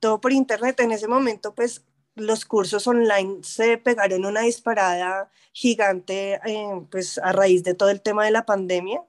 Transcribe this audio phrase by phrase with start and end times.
[0.00, 0.80] todo por internet.
[0.80, 1.84] En ese momento, pues
[2.16, 8.02] los cursos online se pegaron una disparada gigante, eh, pues a raíz de todo el
[8.02, 9.02] tema de la pandemia.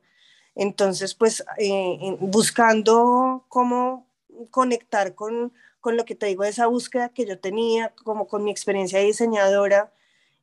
[0.56, 4.08] Entonces, pues eh, buscando cómo
[4.50, 8.52] conectar con, con lo que te digo, esa búsqueda que yo tenía, como con mi
[8.52, 9.94] experiencia de diseñadora,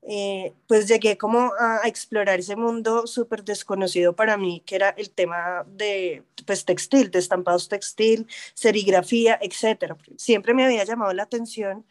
[0.03, 5.11] eh, pues llegué como a, explorar ese mundo súper desconocido para mí, que era el
[5.11, 9.95] tema de pues, textil, de estampados textil, serigrafía, etc.
[10.17, 11.85] Siempre me había llamado la atención,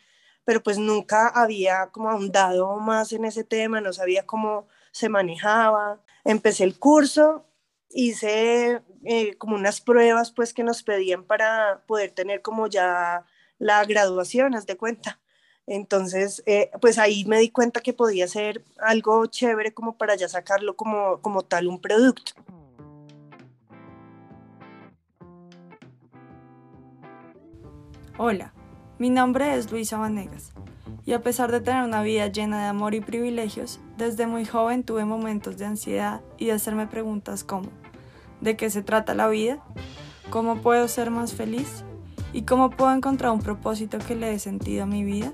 [0.45, 6.01] pero pues nunca había como ahondado más en ese tema, no sabía cómo se manejaba.
[6.23, 7.45] Empecé el curso,
[7.89, 13.25] hice eh, como unas pruebas pues que nos pedían para poder tener como ya
[13.59, 15.19] la graduación, haz de cuenta.
[15.67, 20.29] Entonces, eh, pues ahí me di cuenta que podía ser algo chévere como para ya
[20.29, 22.31] sacarlo como, como tal un producto.
[28.17, 28.53] Hola,
[28.97, 30.53] mi nombre es Luisa Vanegas
[31.05, 34.83] y a pesar de tener una vida llena de amor y privilegios, desde muy joven
[34.83, 37.69] tuve momentos de ansiedad y de hacerme preguntas como
[38.39, 39.59] ¿de qué se trata la vida?
[40.29, 41.83] ¿Cómo puedo ser más feliz?
[42.31, 45.33] ¿Y cómo puedo encontrar un propósito que le dé sentido a mi vida?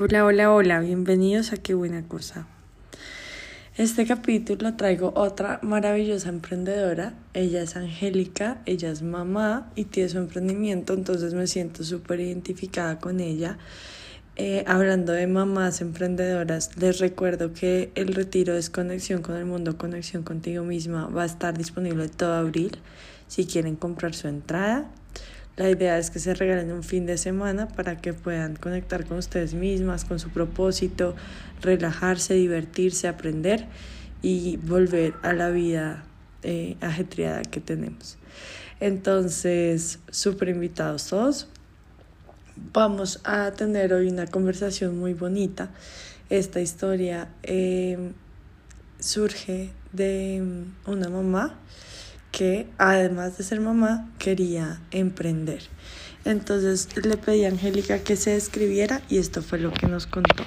[0.00, 2.46] Hola, hola, hola, bienvenidos a Qué Buena Cosa.
[3.76, 7.14] Este capítulo traigo otra maravillosa emprendedora.
[7.34, 13.00] Ella es Angélica, ella es mamá y tiene su emprendimiento, entonces me siento súper identificada
[13.00, 13.58] con ella.
[14.36, 20.22] Eh, hablando de mamás emprendedoras, les recuerdo que el retiro Desconexión con el Mundo, Conexión
[20.22, 22.78] contigo misma va a estar disponible todo abril
[23.26, 24.92] si quieren comprar su entrada.
[25.58, 29.18] La idea es que se regalen un fin de semana para que puedan conectar con
[29.18, 31.16] ustedes mismas, con su propósito,
[31.60, 33.66] relajarse, divertirse, aprender
[34.22, 36.04] y volver a la vida
[36.44, 38.18] eh, ajetreada que tenemos.
[38.78, 41.48] Entonces, súper invitados todos.
[42.72, 45.70] Vamos a tener hoy una conversación muy bonita.
[46.30, 48.12] Esta historia eh,
[49.00, 50.40] surge de
[50.86, 51.58] una mamá
[52.38, 55.60] que además de ser mamá quería emprender.
[56.24, 60.44] Entonces le pedí a Angélica que se escribiera y esto fue lo que nos contó.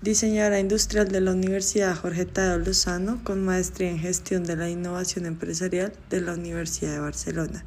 [0.00, 5.26] Diseñadora industrial de la Universidad Jorge Tadeo Lozano con maestría en gestión de la innovación
[5.26, 7.66] empresarial de la Universidad de Barcelona.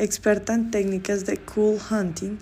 [0.00, 2.36] Experta en técnicas de cool hunting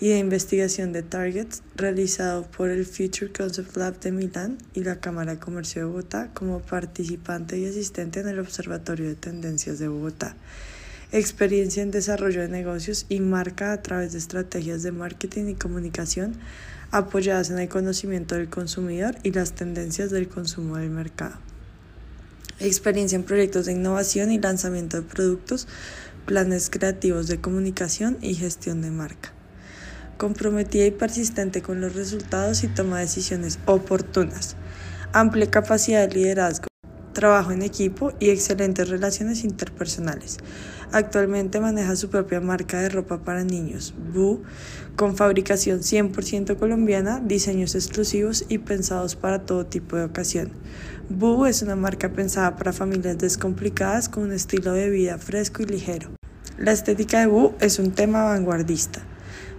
[0.00, 5.00] y de investigación de targets realizado por el Future Concept Lab de Milán y la
[5.00, 9.88] Cámara de Comercio de Bogotá como participante y asistente en el Observatorio de Tendencias de
[9.88, 10.36] Bogotá.
[11.10, 16.34] Experiencia en desarrollo de negocios y marca a través de estrategias de marketing y comunicación
[16.90, 21.36] apoyadas en el conocimiento del consumidor y las tendencias del consumo del mercado.
[22.60, 25.66] Experiencia en proyectos de innovación y lanzamiento de productos,
[26.26, 29.37] planes creativos de comunicación y gestión de marca
[30.18, 34.56] comprometida y persistente con los resultados y toma decisiones oportunas,
[35.12, 36.66] amplia capacidad de liderazgo,
[37.14, 40.36] trabajo en equipo y excelentes relaciones interpersonales.
[40.90, 44.42] Actualmente maneja su propia marca de ropa para niños, Boo,
[44.96, 50.50] con fabricación 100% colombiana, diseños exclusivos y pensados para todo tipo de ocasión.
[51.10, 55.66] Boo es una marca pensada para familias descomplicadas con un estilo de vida fresco y
[55.66, 56.10] ligero.
[56.56, 59.00] La estética de Boo es un tema vanguardista.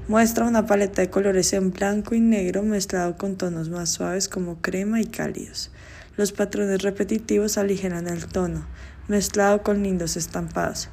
[0.09, 4.59] Muestra una paleta de colores en blanco y negro mezclado con tonos más suaves como
[4.59, 5.69] crema y cálidos.
[6.17, 8.65] Los patrones repetitivos aligeran el tono,
[9.07, 10.89] mezclado con lindos estampados.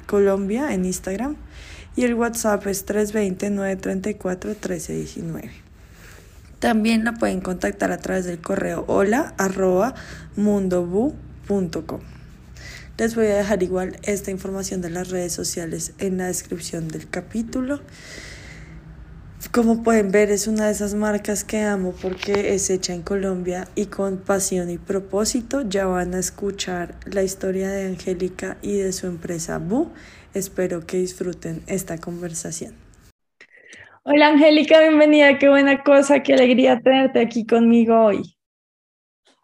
[0.07, 1.37] Colombia en Instagram
[1.95, 5.74] y el WhatsApp es 320-934-1319.
[6.65, 9.95] También la pueden contactar a través del correo hola arroba
[10.37, 12.01] mundobu.com.
[12.97, 17.07] Les voy a dejar igual esta información de las redes sociales en la descripción del
[17.07, 17.83] capítulo.
[19.53, 23.69] Como pueden ver, es una de esas marcas que amo porque es hecha en Colombia
[23.75, 25.69] y con pasión y propósito.
[25.69, 29.91] Ya van a escuchar la historia de Angélica y de su empresa Bu.
[30.33, 32.84] Espero que disfruten esta conversación.
[34.07, 38.37] Hola Angélica, bienvenida, qué buena cosa, qué alegría tenerte aquí conmigo hoy.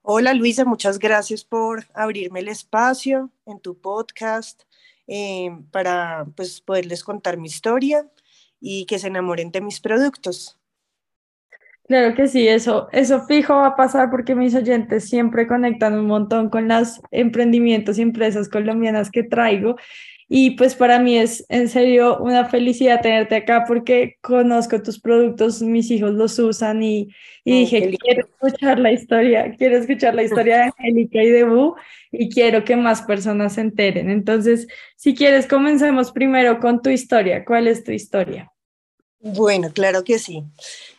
[0.03, 4.65] Hola Luisa, muchas gracias por abrirme el espacio en tu podcast
[5.07, 8.07] eh, para pues, poderles contar mi historia
[8.61, 10.59] y que se enamoren de mis productos.
[11.89, 16.07] Claro que sí, eso, eso fijo va a pasar porque mis oyentes siempre conectan un
[16.07, 19.77] montón con los emprendimientos y empresas colombianas que traigo.
[20.33, 25.61] Y pues para mí es en serio una felicidad tenerte acá porque conozco tus productos,
[25.61, 27.09] mis hijos los usan y,
[27.43, 31.75] y dije, quiero escuchar la historia, quiero escuchar la historia de Angélica y de Bu
[32.13, 34.09] y quiero que más personas se enteren.
[34.09, 37.45] Entonces, si quieres, comencemos primero con tu historia.
[37.45, 38.53] ¿Cuál es tu historia?
[39.19, 40.45] Bueno, claro que sí.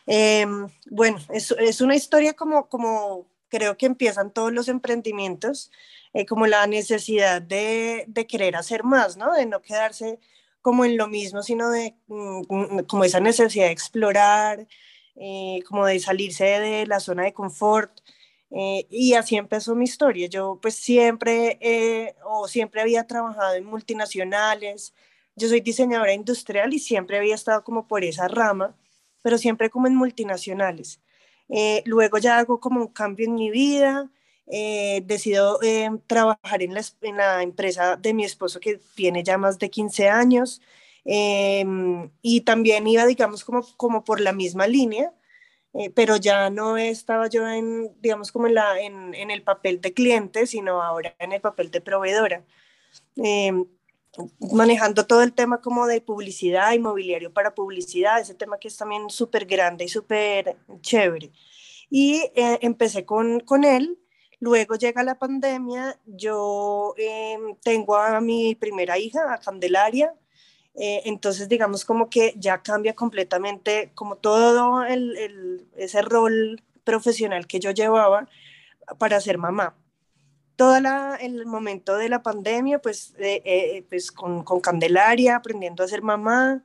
[0.06, 5.70] Em, bueno, es, es, una historia como, como creo que empiezan todos los emprendimientos,
[6.14, 9.32] eh, como la necesidad de, de, querer hacer más, ¿no?
[9.32, 10.18] De no quedarse
[10.60, 14.66] como en lo mismo, sino de mm, mm, como esa necesidad de explorar,
[15.16, 18.00] eh, como de salirse de la zona de confort.
[18.50, 20.28] Eh, y así empezó mi historia.
[20.28, 21.58] Yo pues siempre
[22.24, 24.94] o siempre había trabajado en multinacionales,
[25.36, 28.76] yo soy diseñadora industrial y siempre había estado como por esa rama,
[29.22, 31.00] pero siempre como en multinacionales.
[31.48, 34.10] Eh, luego ya hago como un cambio en mi vida,
[34.46, 39.38] eh, decido eh, trabajar en la, en la, empresa de mi esposo que tiene ya
[39.38, 40.60] más de 15 años
[41.04, 45.12] em, y también iba, digamos, como, como por la misma línea,
[45.94, 49.94] pero ya no estaba yo en, digamos, como en, la, en, en, el papel de
[49.94, 52.44] cliente, sino ahora en el papel de proveedora.
[53.16, 53.66] Em,
[54.52, 59.08] manejando todo el tema como de publicidad, inmobiliario para publicidad, ese tema que es también
[59.10, 61.32] súper grande y súper chévere.
[61.90, 63.98] Y eh, empecé con, con él,
[64.42, 70.14] luego llega la pandemia, yo em, tengo a mi primera hija, a Candelaria,
[70.74, 77.60] eh, entonces digamos como que ya cambia completamente como todo el, ese rol profesional que
[77.60, 78.28] yo llevaba
[78.98, 79.76] para ser mamá.
[80.56, 80.76] Todo
[81.20, 86.02] el momento de la pandemia, pues, eh, eh, pues con, con, Candelaria, aprendiendo a ser
[86.02, 86.64] mamá,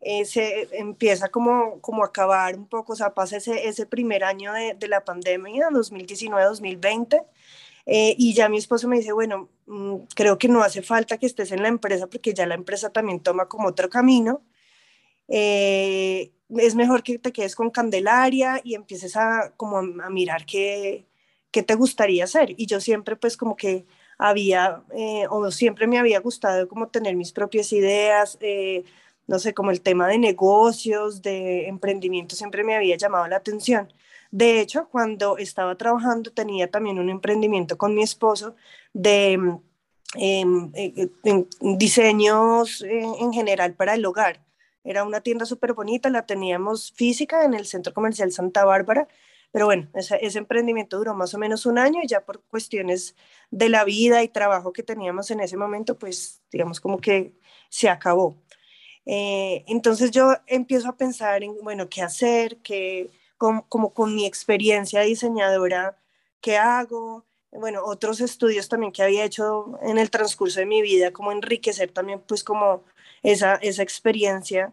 [0.00, 4.24] eh, se empieza como, como a acabar un poco, o sea, pasa ese, ese primer
[4.24, 7.24] año de, de la pandemia, 2019-2020,
[7.88, 11.52] y ya mi esposo me dice, bueno, mm, creo que no hace falta que estés
[11.52, 14.42] en la empresa porque ya la empresa también toma como otro camino.
[15.28, 21.06] es mejor que te quedes con Candelaria y empieces a, como a mirar qué,
[21.56, 22.54] ¿qué te gustaría hacer?
[22.58, 23.86] Y yo siempre pues como que
[24.18, 28.84] había, eh, o siempre me había gustado como tener mis propias ideas, eh,
[29.26, 33.92] no sé, como el tema de negocios, de emprendimiento, siempre me había llamado la atención.
[34.30, 38.56] De hecho, cuando estaba trabajando tenía también un emprendimiento con mi esposo
[38.92, 39.32] de
[40.14, 41.08] em, eh,
[41.60, 44.44] diseños en general para el hogar.
[44.84, 49.08] Era una tienda súper bonita, la teníamos física en el Centro Comercial Santa Bárbara
[49.56, 53.16] pero bueno, ese, emprendimiento duró más o menos un año y ya por cuestiones
[53.50, 57.32] de la vida y trabajo que teníamos en ese momento, pues digamos como que
[57.70, 58.36] se acabó.
[59.06, 64.26] Eh, entonces yo empiezo a pensar en, bueno, qué hacer, qué, como, como con mi
[64.26, 65.98] experiencia diseñadora,
[66.40, 71.12] qué hago, bueno, otros estudios también que había hecho en el transcurso de mi vida,
[71.12, 72.84] como enriquecer también pues como
[73.22, 74.72] esa, esa experiencia.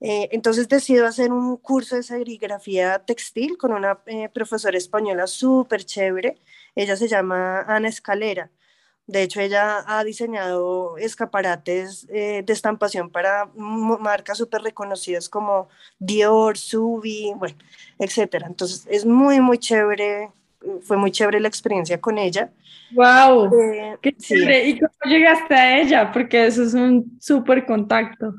[0.00, 5.84] Eh, entonces decido hacer un curso de serigrafía textil con una eh, profesora española súper
[5.84, 6.38] chévere.
[6.74, 8.50] Ella se llama Ana Escalera.
[9.10, 16.56] De hecho, ella ha diseñado escaparates eh, de estampación para marcas súper reconocidas como Dior,
[16.56, 17.56] Subi, bueno,
[17.98, 18.46] etcétera.
[18.46, 20.30] Entonces, es muy, muy chévere.
[20.82, 22.52] Fue muy chévere la experiencia con ella.
[22.92, 23.50] ¡Wow!
[24.00, 24.68] ¡Qué chévere!
[24.68, 26.12] ¿Y cómo llegaste a ella?
[26.12, 28.32] Porque eso es un súper contacto.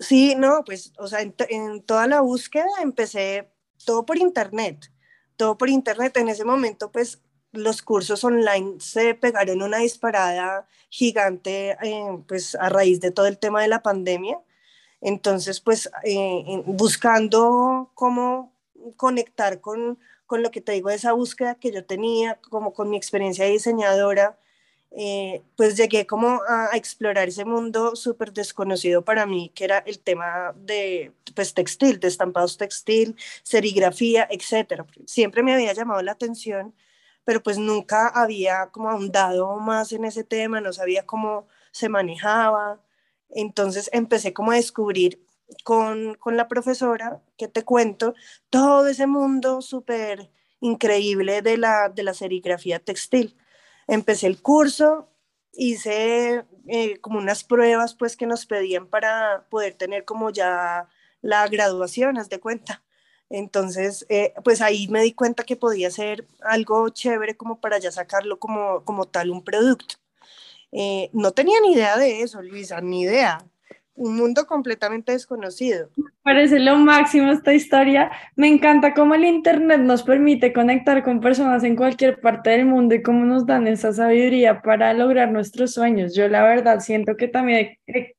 [0.00, 3.48] Sí, no, pues, o sea, en, toda la búsqueda empecé
[3.84, 4.90] todo por internet,
[5.36, 6.16] todo por internet.
[6.16, 7.20] En ese momento, pues,
[7.58, 13.38] los cursos online se pegaron una disparada gigante, eh, pues, a raíz de todo el
[13.38, 14.40] tema de la pandemia.
[15.00, 18.52] Entonces, pues, eh, buscando cómo
[18.96, 22.96] conectar con, con lo que te digo, esa búsqueda que yo tenía, como con mi
[22.96, 24.38] experiencia de diseñadora,
[24.90, 30.00] eh, pues llegué como a, explorar ese mundo súper desconocido para mí, que era el
[30.00, 34.86] tema de pues textil, de estampados textil, serigrafía, etcétera.
[35.06, 36.74] Siempre me había llamado la atención,
[37.28, 42.80] pero pues nunca había como ahondado más en ese tema, no sabía cómo se manejaba.
[43.28, 45.22] Entonces empecé como a descubrir
[45.62, 48.14] con, con la profesora, que te cuento,
[48.48, 50.30] todo ese mundo súper
[50.60, 53.36] increíble de la, de la serigrafía textil
[53.88, 55.10] empecé el curso,
[55.52, 60.88] hice eh, como unas pruebas pues que nos pedían para poder tener como ya
[61.20, 62.82] la graduación, haz de cuenta.
[63.30, 67.90] Entonces, eh, pues ahí me di cuenta que podía ser algo chévere como para ya
[67.90, 69.96] sacarlo como, como tal un producto.
[70.72, 73.44] Eh, no tenía ni idea de eso, Luisa, ni idea.
[73.94, 75.90] Un mundo completamente desconocido.
[76.22, 78.12] Parece lo máximo esta historia.
[78.36, 82.94] Me encanta cómo el Internet nos permite conectar con personas en cualquier parte del mundo
[82.94, 86.14] y cómo nos dan esa sabiduría para lograr nuestros sueños.
[86.14, 88.14] Yo la verdad siento que también he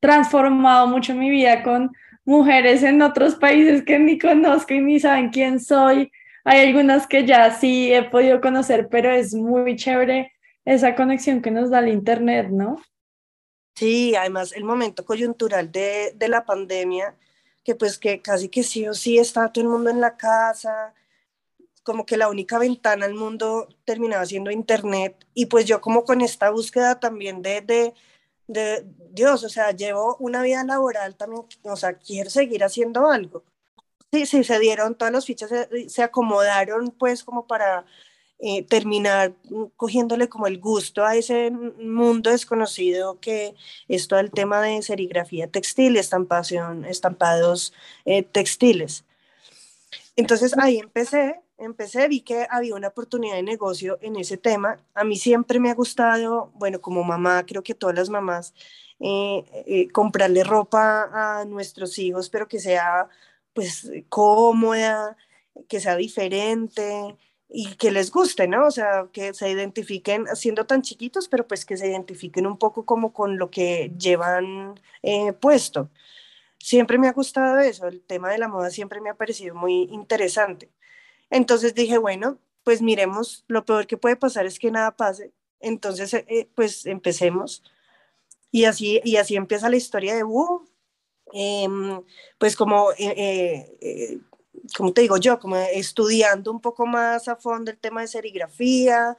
[0.00, 1.92] transformado mucho mi vida con
[2.24, 6.10] mujeres en otros países que ni conozco y ni saben quién soy.
[6.44, 10.32] Hay algunas que ya sí he podido conocer, pero es muy chévere
[10.64, 12.80] esa conexión que nos da el Internet, ¿no?
[13.74, 17.16] Sí, además el momento coyuntural de, de la pandemia,
[17.64, 20.94] que pues que casi que sí o sí está todo el mundo en la casa,
[21.82, 26.20] como que la única ventana al mundo terminaba siendo Internet y pues yo como con
[26.20, 27.94] esta búsqueda también de, de,
[28.46, 33.44] de Dios, o sea, llevo una vida laboral también, o sea, quiero seguir haciendo algo.
[34.12, 37.86] Sí, sí, se dieron todas las fichas, se, se acomodaron pues como para
[38.44, 39.36] eh, terminar
[39.76, 43.54] cogiéndole como el gusto a ese mundo desconocido que
[43.86, 47.72] es todo el tema de serigrafía textil, estampación, estampados
[48.04, 49.04] eh, textiles.
[50.16, 54.78] Entonces ahí empecé, empecé, vi que había una oportunidad de negocio en ese tema.
[54.94, 58.54] A mí siempre me ha gustado, bueno, como mamá, creo que todas las mamás,
[59.00, 63.08] eh, comprarle ropa a nuestros hijos, pero que sea
[63.54, 65.16] pues cómoda,
[65.68, 67.16] que sea diferente,
[67.52, 68.66] y que les guste, ¿no?
[68.66, 72.86] O sea, que se identifiquen siendo tan chiquitos, pero pues que se identifiquen un poco
[72.86, 75.90] como con lo que llevan eh, puesto.
[76.58, 79.84] Siempre me ha gustado eso, el tema de la moda siempre me ha parecido muy
[79.90, 80.70] interesante.
[81.32, 85.32] Entonces dije, bueno, pues miremos, lo peor que puede pasar es que nada pase.
[85.58, 87.64] Entonces, eh, eh, pues empecemos.
[88.52, 90.68] Y así, y así empieza la historia de Wu.
[91.32, 92.02] Em,
[92.38, 92.90] pues como
[94.76, 99.16] como te digo yo, como estudiando un poco más a fondo el tema de serigrafía,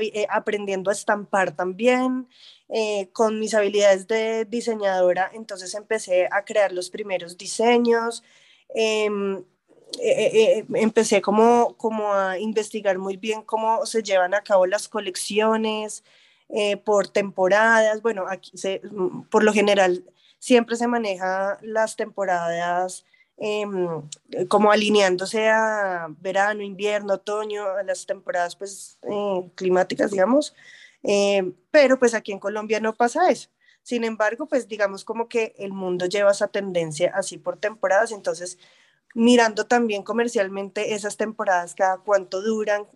[0.00, 2.28] eh, aprendiendo a estampar también,
[2.68, 8.22] eh, con mis habilidades de diseñadora, entonces empecé a crear los primeros diseños,
[10.00, 14.88] em, eh, empecé como, como a investigar muy bien cómo se llevan a cabo las
[14.88, 16.04] colecciones
[16.84, 18.52] por temporadas, bueno, aquí
[19.30, 20.04] por lo general
[20.38, 23.04] siempre se maneja las temporadas
[23.38, 24.08] Em,
[24.48, 30.54] como alineándose a verano, invierno, otoño, a las temporadas pues eh, climáticas, digamos,
[31.02, 33.50] em, pero pues aquí en Colombia no pasa eso.
[33.82, 38.58] Sin embargo, pues digamos como que el mundo lleva esa tendencia así por temporadas, entonces
[39.14, 42.86] mirando también comercialmente esas temporadas, cada cuánto duran,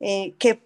[0.00, 0.60] eh, qué,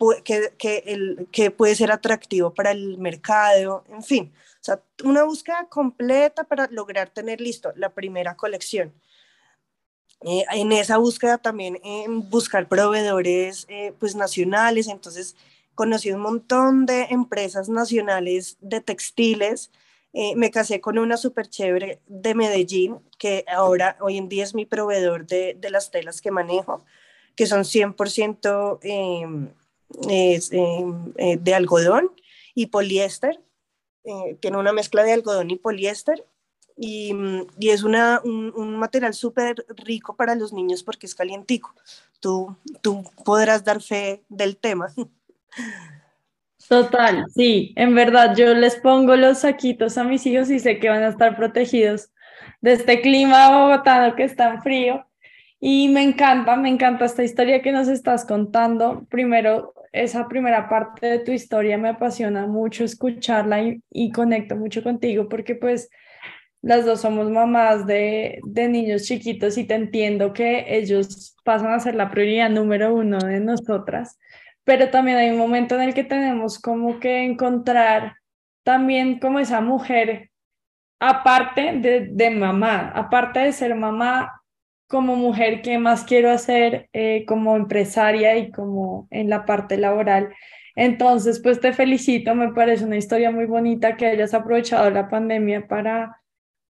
[0.87, 6.45] el, qué puede ser atractivo para el mercado, en fin, o sea, una búsqueda completa
[6.45, 8.93] para lograr tener listo la primera colección.
[10.25, 11.81] Eh, en esa búsqueda también
[12.31, 15.35] buscar proveedores eh, pues nacionales, entonces
[15.75, 19.71] conocí un montón de empresas nacionales de textiles,
[20.13, 24.55] eh, me casé con una súper chévere de Medellín, que ahora hoy en día es
[24.55, 26.85] mi proveedor de, de las telas que manejo,
[27.35, 29.49] que son 100% em,
[30.11, 32.13] em, de algodón
[32.55, 33.41] y poliéster,
[34.41, 36.27] tiene una mezcla de algodón y poliéster
[36.77, 37.15] y,
[37.59, 41.75] y es una, un, un material súper rico para los niños porque es calientico.
[42.21, 44.93] Tú, tú podrás dar fe del tema.
[46.69, 50.89] Total, sí, en verdad yo les pongo los saquitos a mis hijos y sé que
[50.89, 52.11] van a estar protegidos
[52.61, 55.07] de este clima bogotano que es tan frío.
[55.61, 59.07] Y me encanta, me encanta esta historia que nos estás contando.
[59.11, 64.83] Primero, esa primera parte de tu historia me apasiona mucho escucharla y, y conecto mucho
[64.83, 65.89] contigo porque pues
[66.63, 71.81] las dos somos mamás de, de, niños chiquitos y te entiendo que ellos pasan a
[71.81, 74.19] ser la prioridad número uno de nosotras,
[74.65, 78.17] pero también hay un momento en el que tenemos como que encontrar
[78.63, 80.31] también como esa mujer,
[81.01, 84.43] aparte de, de mamá, aparte de ser mamá,
[84.87, 90.35] como mujer, ¿qué más quiero hacer eh, como empresaria y como en la parte laboral?
[90.77, 95.67] Entonces, pues te felicito, me parece una historia muy bonita que hayas aprovechado la pandemia
[95.67, 96.23] para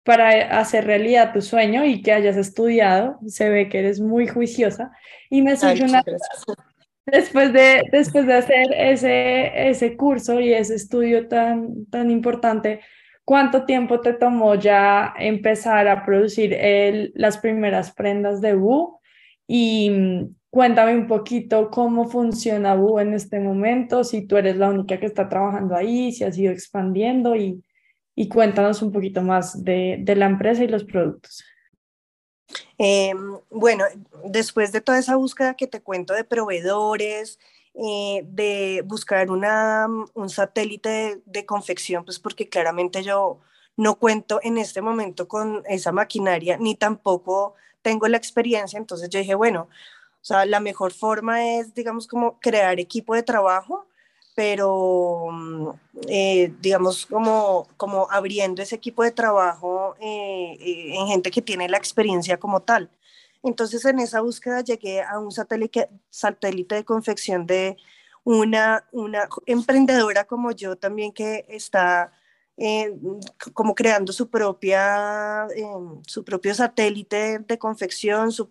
[0.08, 3.18] para hacer realidad tu sueño y que hayas estudiado.
[3.26, 4.90] Se ve que eres muy juiciosa.
[5.28, 6.02] Y me surge una...
[7.10, 12.80] Después de, después de hacer ese, ese curso y ese estudio tan, tan importante,
[13.24, 18.98] ¿cuánto tiempo te tomó ya empezar a producir el, las primeras prendas de Wu?
[19.46, 24.68] Y mm, cuéntame un poquito cómo funciona Wu en este momento, si tú eres la
[24.68, 27.62] única que está trabajando ahí, si has ido expandiendo y,
[28.14, 31.44] y cuéntanos un poquito más de, de, la empresa y los productos.
[32.78, 33.84] Em, bueno,
[34.24, 37.38] después de toda esa búsqueda que te cuento de proveedores,
[37.74, 43.40] eh, de buscar una, un satélite de, confección, pues porque claramente yo
[43.76, 49.20] no cuento en este momento con esa maquinaria, ni tampoco tengo la experiencia, entonces yo
[49.20, 49.68] dije, bueno,
[50.20, 53.86] o sea, la mejor forma es, digamos, como crear equipo de trabajo,
[54.38, 55.68] pero, mm,
[56.06, 61.76] eh, digamos, como, como abriendo ese equipo de trabajo eh, en gente que tiene la
[61.76, 62.88] experiencia como tal.
[63.42, 67.78] Entonces, en esa búsqueda llegué a un satélite, satélite de confección de
[68.22, 72.12] una, una emprendedora como yo también que está
[72.60, 72.92] eh,
[73.52, 75.64] como creando su propia eh,
[76.08, 78.48] su propio satélite de confección su,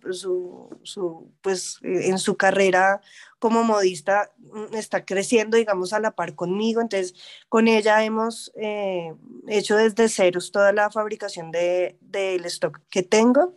[0.82, 3.02] su, pues eh, en su carrera
[3.38, 6.80] como modista mm, está creciendo digamos a la par conmigo.
[6.80, 7.14] Entonces
[7.50, 8.50] con ella hemos
[9.46, 13.56] hecho desde ceros toda la fabricación del de, stock que tengo.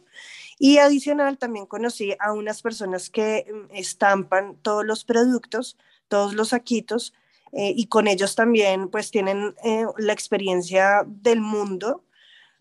[0.59, 5.77] Y adicional, también conocí a unas personas que mm, estampan todos los productos,
[6.09, 7.13] todos los saquitos,
[7.53, 12.03] eh, y con ellos también pues tienen eh, la experiencia del mundo,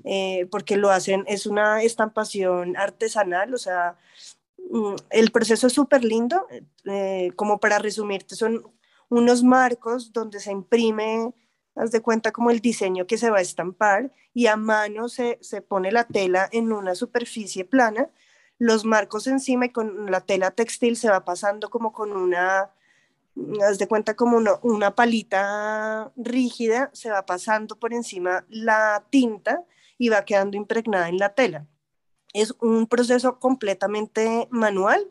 [0.04, 3.97] eh, porque lo hacen, es una estampación artesanal, o sea,
[4.70, 6.47] mm, el proceso es súper lindo,
[7.37, 8.64] como para resumirte, son
[9.09, 11.32] unos marcos donde se imprime
[11.76, 15.38] haz de cuenta como el diseño que se va a estampar y a mano se,
[15.40, 18.11] se pone la tela en una superficie plana,
[18.59, 22.70] los marcos encima y con la tela textil se va pasando como con una,
[23.62, 29.64] haz de cuenta como una palita rígida, se va pasando por encima la tinta
[29.99, 31.66] y va quedando impregnada en la tela.
[32.32, 35.06] Es un proceso completamente manual,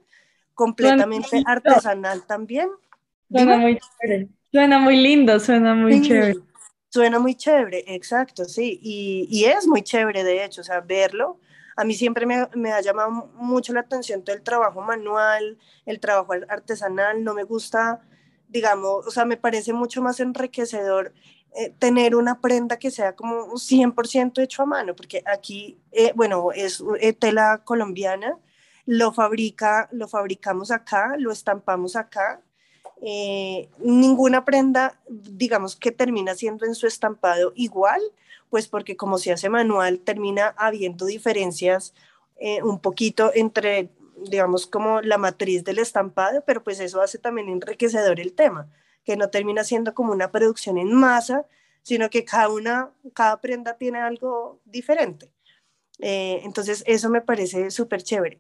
[0.54, 2.70] completamente artesanal también.
[3.32, 4.30] Suena muy chévere.
[4.52, 6.40] Suena muy lindo, suena muy chévere.
[6.92, 11.40] Suena muy chévere, exacto, sí, y, y, es muy chévere de hecho, o sea, verlo.
[11.76, 16.00] A mí siempre me, me, ha llamado mucho la atención todo el trabajo manual, el
[16.00, 18.02] trabajo artesanal, no me gusta,
[18.50, 21.14] digamos, o sea, me parece mucho más enriquecedor
[21.56, 26.52] eh, tener una prenda que sea como 100% hecho a mano, porque aquí, eh, bueno,
[26.52, 28.38] es eh, tela colombiana,
[28.86, 32.42] lo fabrica, lo fabricamos acá, lo estampamos acá,
[33.02, 38.02] eh, ninguna prenda, digamos que termina siendo en su estampado igual,
[38.50, 41.94] pues porque como se hace manual, termina habiendo diferencias
[42.64, 43.90] un poquito entre,
[44.26, 48.70] digamos, como la matriz del estampado, pero pues eso hace también enriquecedor el tema,
[49.04, 51.46] que no termina siendo como una producción en masa,
[51.84, 55.32] sino que cada una, cada prenda tiene algo diferente.
[56.00, 58.40] Eh, entonces, eso me parece súper chévere.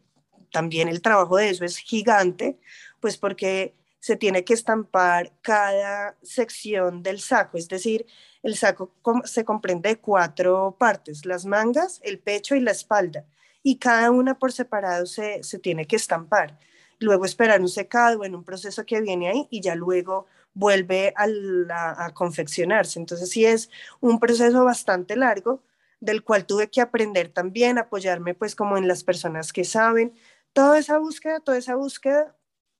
[0.51, 2.59] También el trabajo de eso es gigante,
[2.99, 8.05] pues porque se tiene que estampar cada sección del saco, es decir,
[8.43, 8.93] el saco
[9.25, 13.25] se comprende de cuatro partes, las mangas, el pecho y la espalda,
[13.63, 16.57] y cada una por separado se, tiene que estampar.
[16.99, 22.05] Luego esperar un secado en un proceso que viene ahí y ya luego vuelve a,
[22.05, 22.99] a confeccionarse.
[22.99, 23.69] Entonces sí es
[24.01, 25.63] un proceso bastante largo
[25.99, 30.13] del cual tuve que aprender también, apoyarme pues como en las personas que saben.
[30.53, 32.35] Toda esa búsqueda, toda esa búsqueda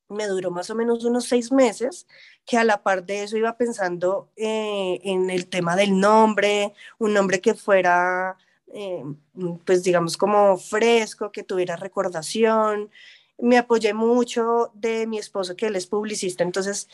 [0.09, 2.07] me duró más o menos unos seis meses,
[2.45, 7.13] que a la par de eso iba pensando eh, en el tema del nombre, un
[7.13, 8.37] nombre que fuera,
[8.73, 9.03] eh,
[9.65, 12.89] pues digamos, como fresco, que tuviera recordación.
[13.37, 16.87] Me apoyé mucho de mi esposo, que él es publicista, entonces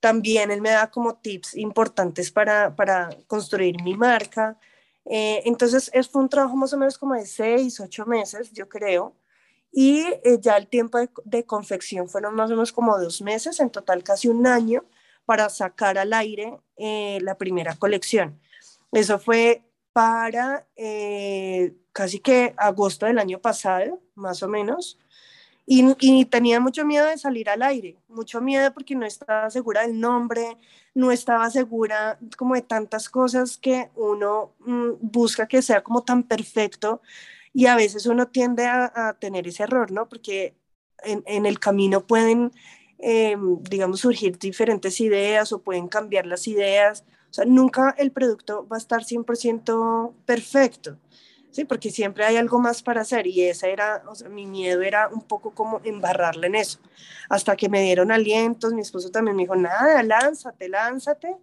[0.00, 4.58] también él me da como tips importantes para, para construir mi marca.
[5.06, 8.68] Eh, entonces, es, fue un trabajo más o menos como de seis, ocho meses, yo
[8.68, 9.14] creo
[9.72, 13.70] y eh, ya el tiempo de, confección fueron más o menos como dos meses, en
[13.70, 14.84] total casi un año
[15.26, 18.40] para sacar al aire la primera colección.
[18.92, 19.65] Eso fue
[19.96, 24.98] para eh, casi que agosto del año pasado, más o menos,
[25.64, 29.98] y, tenía mucho miedo de salir al aire, mucho miedo porque no estaba segura del
[29.98, 30.58] nombre,
[30.92, 36.24] no estaba segura como de tantas cosas que uno mm, busca que sea como tan
[36.24, 37.00] perfecto
[37.54, 40.10] y a veces uno tiende a, tener ese error, ¿no?
[40.10, 40.54] Porque
[41.04, 42.52] en, el camino pueden,
[42.98, 47.04] em, digamos, surgir diferentes ideas o pueden cambiar las ideas.
[47.44, 50.96] Nunca el producto va a estar 100% perfecto,
[51.50, 51.64] ¿sí?
[51.64, 55.50] Porque siempre hay algo más para hacer y esa era, mi miedo era un poco
[55.50, 56.78] como embarrarle en eso.
[57.28, 61.36] Hasta que me dieron alientos, mi esposo también me dijo, nada, lánzate, lánzate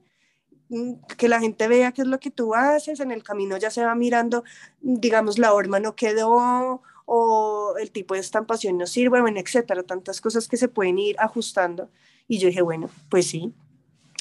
[0.73, 3.69] Mm, que la gente vea qué es lo que tú haces, en el camino ya
[3.69, 4.43] se va mirando,
[4.81, 10.19] digamos, la horma no quedó o el tipo de estampación no sirve, bueno, etcétera, tantas
[10.21, 11.89] cosas que se pueden ir ajustando.
[12.27, 13.53] Y yo dije, bueno, pues sí.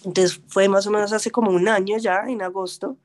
[0.04, 2.96] Entonces fue más o menos hace como un año ya, en agosto,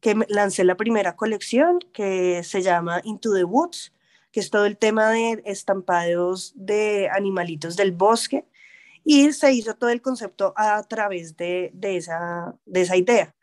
[0.00, 3.92] que lancé la primera colección que se llama Into the Woods,
[4.30, 8.44] que es todo el tema de estampados de animalitos del bosque,
[9.04, 13.34] y se hizo todo el concepto a través de, de, esa, de esa idea.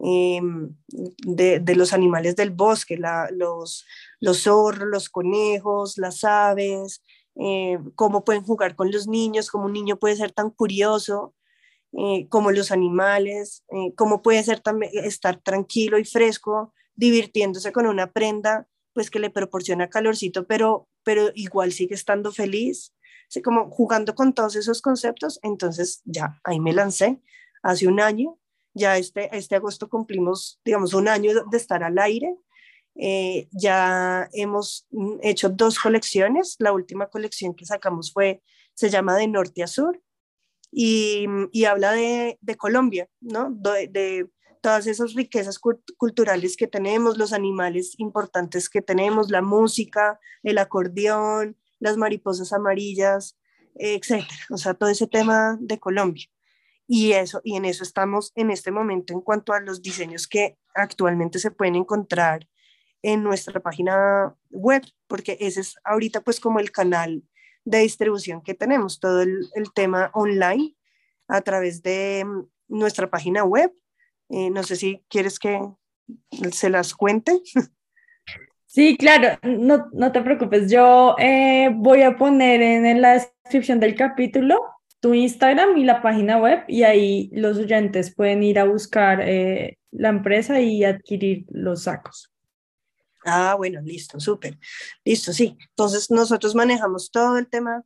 [0.00, 3.84] Em, de, los animales del bosque, los,
[4.20, 7.02] los zorros, los conejos, las aves,
[7.34, 11.34] eh, cómo pueden jugar con los niños, cómo un niño puede ser tan curioso
[11.92, 17.86] eh, como los animales, eh, cómo puede ser también estar tranquilo y fresco, divirtiéndose con
[17.86, 22.94] una prenda pues que le proporciona calorcito, pero, pero igual sigue estando feliz,
[23.28, 27.20] así como jugando con todos esos conceptos, entonces ya ahí me lancé.
[27.62, 28.38] Hace un año,
[28.74, 32.36] ya este, este agosto cumplimos, digamos, un año de estar al aire,
[32.96, 34.88] eh, ya hemos
[35.22, 38.42] hecho dos colecciones, la última colección que sacamos fue,
[38.74, 40.02] se llama De Norte a Sur,
[40.70, 43.50] y, y habla de, de, Colombia, ¿no?
[43.50, 50.18] De, de, todas esas riquezas culturales que tenemos, los animales importantes que tenemos, la música,
[50.42, 53.38] el acordeón, las mariposas amarillas,
[53.74, 54.46] etcétera.
[54.50, 56.26] O sea, todo ese tema de Colombia.
[56.86, 60.58] Y eso, y en eso estamos en este momento en cuanto a los diseños que
[60.74, 62.48] actualmente se pueden encontrar
[63.02, 67.22] en nuestra página web, porque ese es ahorita pues como el canal
[67.68, 70.74] de distribución que tenemos, todo el, tema online
[71.28, 73.72] a través de mm, nuestra página web.
[74.30, 75.60] Eh, no sé si quieres que
[76.52, 77.40] se las cuente.
[78.70, 80.70] Sí, claro, no, no te preocupes.
[80.70, 84.60] Yo eh, voy a poner en, la descripción del capítulo
[85.00, 89.78] tu Instagram y la página web y ahí los oyentes pueden ir a buscar eh,
[89.90, 92.30] la empresa y adquirir los sacos.
[93.28, 94.58] Ah, bueno, listo, súper.
[95.04, 95.56] Listo, sí.
[95.70, 97.84] Entonces nosotros manejamos todo el tema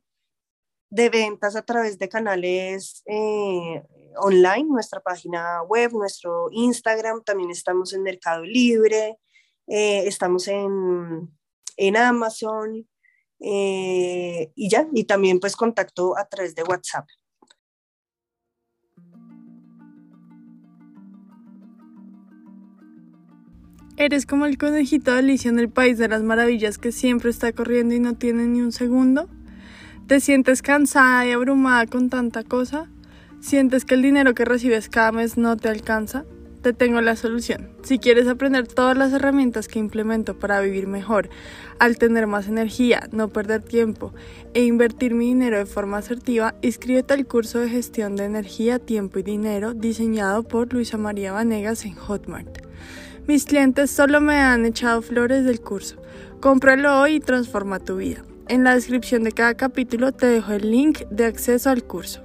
[0.89, 3.83] de ventas a través de canales eh,
[4.17, 9.17] online, nuestra página web, nuestro Instagram, también estamos en Mercado Libre,
[9.65, 11.35] eh, estamos en,
[11.77, 12.87] en Amazon
[13.39, 17.07] eh, y ya, y también pues contacto a través de WhatsApp.
[23.95, 27.51] ¿Eres como el conejito de Alicia en el País de las Maravillas que siempre está
[27.51, 29.29] corriendo y no tiene ni un segundo?
[30.07, 32.89] ¿Te sientes cansada y abrumada con tanta cosa?
[33.39, 36.25] ¿Sientes que el dinero que recibes cada mes no te alcanza?
[36.63, 37.69] Te tengo la solución.
[37.83, 41.29] Si quieres aprender todas las herramientas que implemento para vivir mejor,
[41.77, 44.11] al tener más energía, no perder tiempo
[44.55, 49.19] e invertir mi dinero de forma asertiva, inscríbete al curso de gestión de energía, tiempo
[49.19, 52.72] y dinero diseñado por Luisa María Vanegas en Hotmart.
[53.25, 55.95] Mis clientes solo me han echado flores del curso.
[56.41, 58.21] Cómpralo hoy y transforma tu vida.
[58.49, 62.21] En la descripción de cada capítulo te dejo el link de acceso al curso.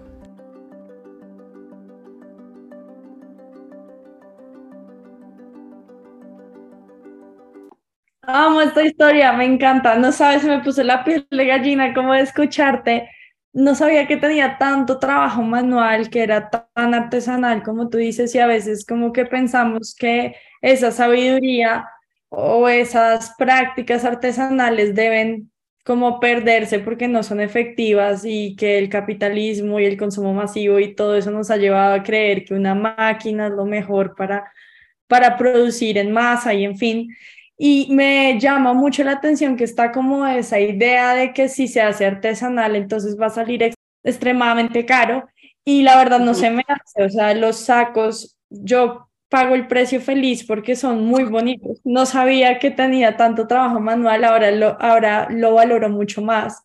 [8.22, 9.94] Amo esta historia, me encanta.
[9.96, 13.08] No sabes, me puse la piel de gallina como de escucharte.
[13.52, 18.40] No sabía que tenía tanto trabajo manual, que era tan artesanal como tú dices, y
[18.40, 21.88] a veces como que pensamos que esa sabiduría
[22.28, 25.50] o esas prácticas artesanales deben
[25.84, 30.94] como perderse porque no son efectivas y que el capitalismo y el consumo masivo y
[30.94, 34.52] todo eso nos ha llevado a creer que una máquina es lo mejor para,
[35.06, 37.08] para producir en masa y en fin.
[37.56, 41.80] Y me llama mucho la atención que está como esa idea de que si se
[41.80, 43.72] hace artesanal entonces va a salir
[44.04, 45.26] extremadamente caro
[45.64, 50.00] y la verdad no se me hace, o sea, los sacos, yo pago el precio
[50.00, 51.80] feliz porque son muy bonitos.
[51.84, 56.64] No sabía que tenía tanto trabajo manual, ahora lo, ahora lo valoro mucho más,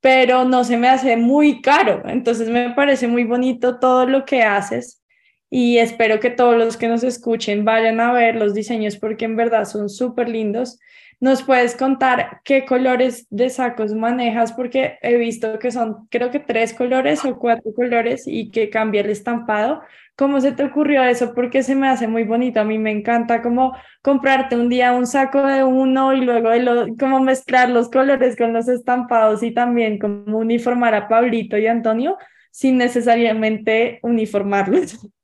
[0.00, 2.02] pero no se me hace muy caro.
[2.06, 5.02] Entonces me parece muy bonito todo lo que haces
[5.50, 9.36] y espero que todos los que nos escuchen vayan a ver los diseños porque en
[9.36, 10.78] verdad son súper lindos.
[11.18, 14.52] ¿Nos puedes contar qué colores de sacos manejas?
[14.52, 19.00] Porque he visto que son, creo que tres colores o cuatro colores y que cambia
[19.00, 19.80] el estampado.
[20.16, 21.34] ¿Cómo se te ocurrió eso?
[21.34, 22.60] Porque se me hace muy bonito.
[22.60, 26.94] A mí me encanta como comprarte un día un saco de uno y luego de
[26.98, 32.16] como mezclar los colores con los estampados y también como uniformar a Pablito y Antonio
[32.50, 34.98] sin necesariamente uniformarlos.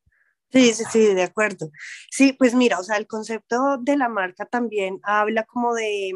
[0.52, 1.70] Sí, sí, sí, de acuerdo.
[2.10, 6.12] Sí, pues mira, o sea, el concepto de la marca también habla como de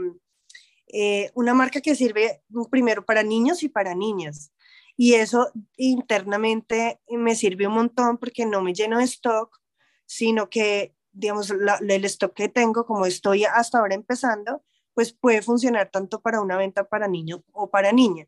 [0.93, 4.53] eh, una marca que sirve primero para niños y para niñas.
[4.97, 9.61] Y eso internamente me sirve un montón porque no me lleno de stock,
[10.07, 14.63] sino que, digamos, el stock que tengo, como estoy hasta ahora empezando,
[14.95, 18.27] pues puede funcionar tanto para una venta para niño o para niña,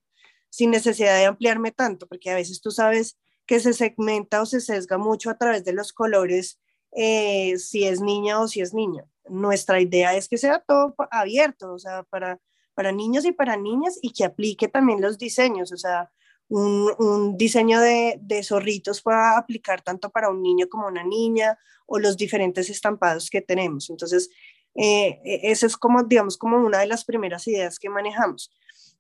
[0.50, 4.61] sin necesidad de ampliarme tanto, porque a veces tú sabes que se segmenta o se
[4.61, 6.61] sesga mucho a través de los colores,
[6.92, 9.09] eh, si es niña o si es niño.
[9.31, 12.38] Nuestra idea es que sea todo abierto, o sea, para,
[12.74, 16.12] para niños y para niñas y que aplique también los diseños, o sea,
[16.48, 22.16] un, diseño de, zorritos pueda aplicar tanto para un niño como una niña o los
[22.16, 23.90] diferentes estampados que tenemos.
[23.90, 24.30] Entonces,
[24.74, 28.50] eh, e, esa es como, digamos, como una de las primeras ideas que manejamos.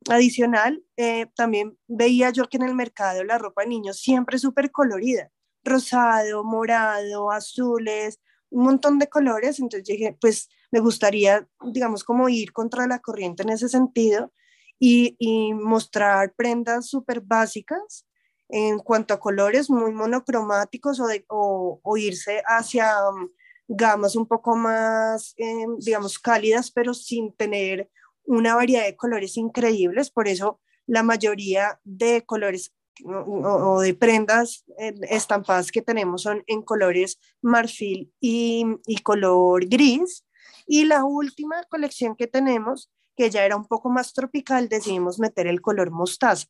[0.08, 4.42] Adicional, eh, también veía yo que en el mercado la ropa de niños siempre es
[4.42, 5.30] súper colorida,
[5.64, 9.58] rosado, morado, azules, un montón de colores.
[9.58, 14.32] Entonces dije, pues me gustaría, digamos, como ir contra la corriente en ese sentido
[14.78, 18.06] y, mostrar prendas súper básicas
[18.48, 23.28] en cuanto a colores muy monocromáticos o, irse hacia um,
[23.66, 27.90] gamas un poco más, eh, digamos, cálidas, pero sin tener
[28.24, 30.10] una variedad de colores increíbles.
[30.10, 32.72] Por eso la mayoría de colores
[33.04, 38.64] o, de prendas eh, estampadas que tenemos son en colores marfil y
[39.02, 40.24] color gris.
[40.66, 45.48] Y la última colección que tenemos que ya era un poco más tropical, decidimos meter
[45.48, 46.46] el color mostaza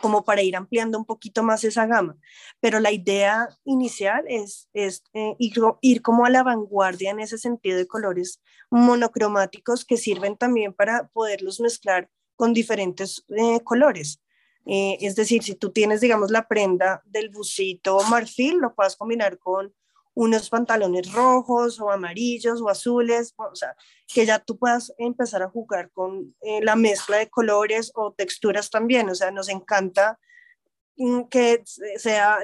[0.00, 2.16] como para ir ampliando un poquito más esa gama.
[2.60, 7.76] Pero la idea inicial es, es eh, ir, como a la vanguardia en ese sentido
[7.76, 14.20] de colores monocromáticos que sirven también para poderlos mezclar con diferentes eh, colores.
[14.66, 19.38] Eh, es decir, si tú tienes, digamos, la prenda del busito marfil, lo puedes combinar
[19.38, 19.74] con
[20.14, 25.50] unos pantalones rojos o amarillos o azules, o sea, que ya tú puedas empezar a
[25.50, 30.18] jugar con eh, la mezcla de colores o texturas también, o sea, nos encanta
[30.96, 31.62] mm, que
[31.96, 32.38] sea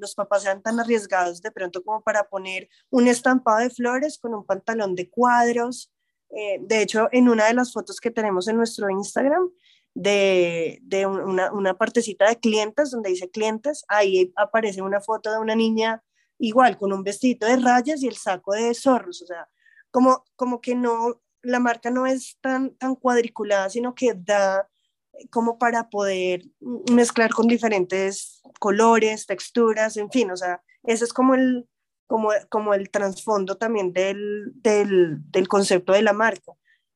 [0.00, 4.34] los papás sean tan arriesgados de pronto como para poner un estampado de flores con
[4.34, 5.92] un pantalón de cuadros.
[6.30, 9.50] Eh, de hecho, en una de las fotos que tenemos en nuestro Instagram,
[9.96, 15.54] de, una, una, partecita de clientes, donde dice clientes, ahí aparece una foto de una
[15.54, 16.02] niña
[16.38, 19.48] igual con un vestido de rayas y el saco de zorros, o sea,
[19.90, 24.68] como, como que no, la marca no es tan, tan cuadriculada, sino que da
[25.12, 26.44] eh, como para poder
[26.92, 31.68] mezclar con diferentes colores, texturas, en fin, o sea, ese es como el,
[32.06, 36.52] como, como el trasfondo también del, del, del, concepto de la marca,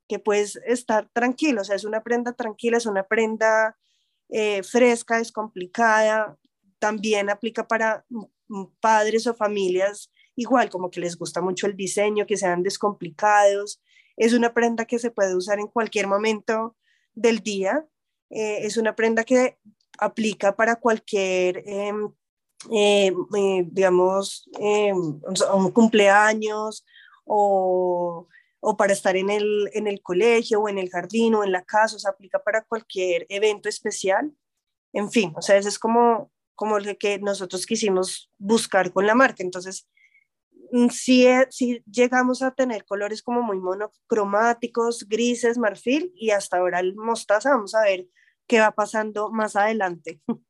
[0.08, 3.76] que puedes estar tranquilo, o sea, es una prenda tranquila, es una prenda
[4.30, 6.36] eh, fresca, descomplicada,
[6.78, 8.04] también aplica para
[8.80, 13.82] padres o familias igual, como que les gusta mucho el diseño, que sean descomplicados.
[14.16, 16.76] Es una prenda que se puede usar en cualquier momento
[17.12, 17.84] del día.
[18.30, 19.58] Eh, es una prenda que
[19.98, 22.12] aplica para cualquier, em,
[22.70, 23.12] eh,
[23.66, 25.20] digamos, em,
[25.54, 26.84] un cumpleaños
[27.24, 28.28] o,
[28.60, 31.64] o, para estar en el, en el colegio o en el jardín o en la
[31.64, 34.32] casa, o sea, aplica para cualquier evento especial.
[34.92, 39.14] En fin, o sea, ese es como como el que nosotros quisimos buscar con la
[39.14, 39.44] marca.
[39.44, 39.88] Entonces,
[40.72, 41.46] mm, sí, eh,
[41.88, 47.50] llegamos a tener colores como muy monocromáticos, grises, marfil y hasta ahora el mostaza.
[47.50, 48.06] Vamos a ver
[48.48, 50.20] qué va pasando más adelante.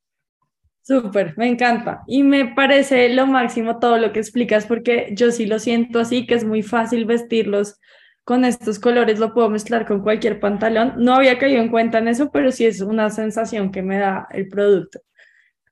[0.81, 2.05] Súper, me encanta.
[2.07, 6.27] Y me parece lo máximo todo lo que explicas porque yo sí lo siento así,
[6.27, 7.79] que es muy fácil vestirlos
[8.25, 10.95] con estos colores, lo puedo mezclar con cualquier pantalón.
[10.97, 14.27] No había caído en cuenta en eso, pero sí es una sensación que me da
[14.31, 15.01] el producto.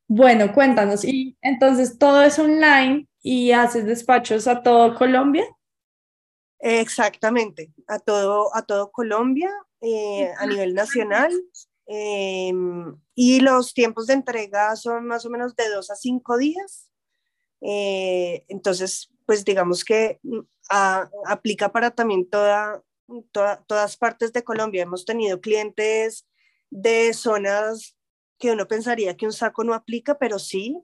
[0.09, 5.45] Bueno, cuéntanos, y entonces todo es online y haces despachos a todo Colombia.
[6.61, 11.33] Exactamente, a todo, a todo Colombia, eh, a nivel nacional.
[11.87, 16.88] Em, y los tiempos de entrega son más o menos de dos a cinco días.
[17.61, 20.40] Eh, entonces, pues digamos que mm,
[21.27, 22.85] aplica para también toda,
[23.33, 24.83] todas partes de Colombia.
[24.83, 26.27] Hemos tenido clientes
[26.71, 27.95] de zonas
[28.38, 30.77] que uno pensaría que un saco no aplica, pero sí.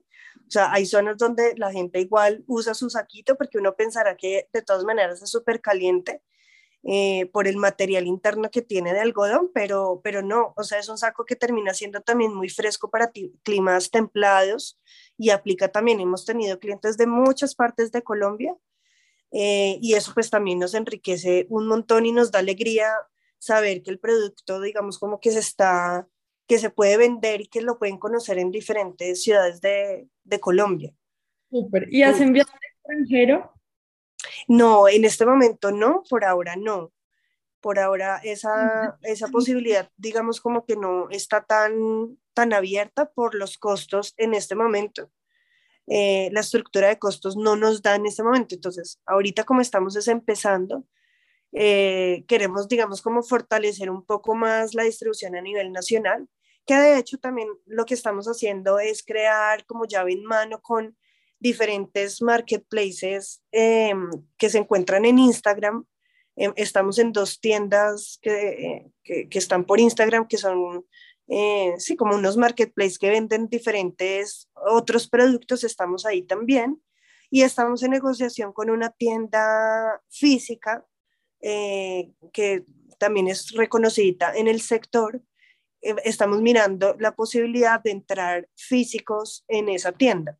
[0.47, 4.49] O sea, hay zonas donde la gente igual usa su saquito porque uno pensará que
[4.51, 6.21] de todas maneras es súper caliente
[6.85, 10.89] eh, por el material interno que tiene de algodón, pero, pero no, o sea, es
[10.89, 13.09] un saco que termina siendo también muy fresco para
[13.43, 14.79] climas templados
[15.17, 16.01] y aplica también.
[16.01, 18.53] Hemos tenido clientes de muchas partes de Colombia
[19.31, 22.91] eh, y eso pues también nos enriquece un montón y nos da alegría
[23.39, 26.07] saber que el producto, digamos, como que se está
[26.47, 30.93] que se puede vender y que lo pueden conocer en diferentes ciudades de, de Colombia.
[31.49, 31.87] Súper.
[31.91, 33.53] ¿Y has enviado al extranjero?
[34.47, 36.91] No, en este momento no, por ahora no.
[37.61, 43.57] Por ahora esa, esa posibilidad, digamos, como que no está tan, tan abierta por los
[43.57, 45.09] costos en este momento.
[45.87, 48.55] Eh, la estructura de costos no nos da en este momento.
[48.55, 50.85] Entonces, ahorita como estamos es empezando,
[51.53, 56.27] eh, queremos, digamos, como fortalecer un poco más la distribución a nivel nacional,
[56.65, 60.97] que de hecho también lo que estamos haciendo es crear como llave en mano con
[61.39, 65.85] diferentes marketplaces em, que se encuentran en Instagram,
[66.35, 70.85] Em, estamos en dos tiendas que, que, están por Instagram, que son,
[71.27, 76.81] eh, sí, como unos marketplaces que venden diferentes otros productos, estamos ahí también.
[77.29, 80.85] Y estamos en negociación con una tienda física
[81.43, 82.63] eh, que
[82.97, 85.21] también es reconocida en el sector.
[85.81, 90.39] Eh, estamos mirando la posibilidad de entrar físicos en esa tienda.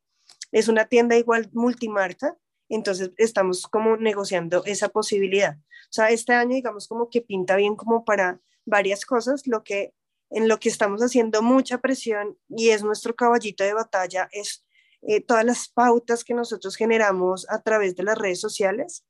[0.53, 2.37] Es una tienda igual multimarca,
[2.69, 5.57] entonces estamos como negociando esa posibilidad.
[5.57, 9.93] O sea, este año digamos como que pinta bien como para varias cosas, lo que
[10.29, 14.65] en lo que estamos haciendo mucha presión y es nuestro caballito de batalla es
[15.01, 19.05] eh, todas las pautas que nosotros generamos a través de las redes sociales,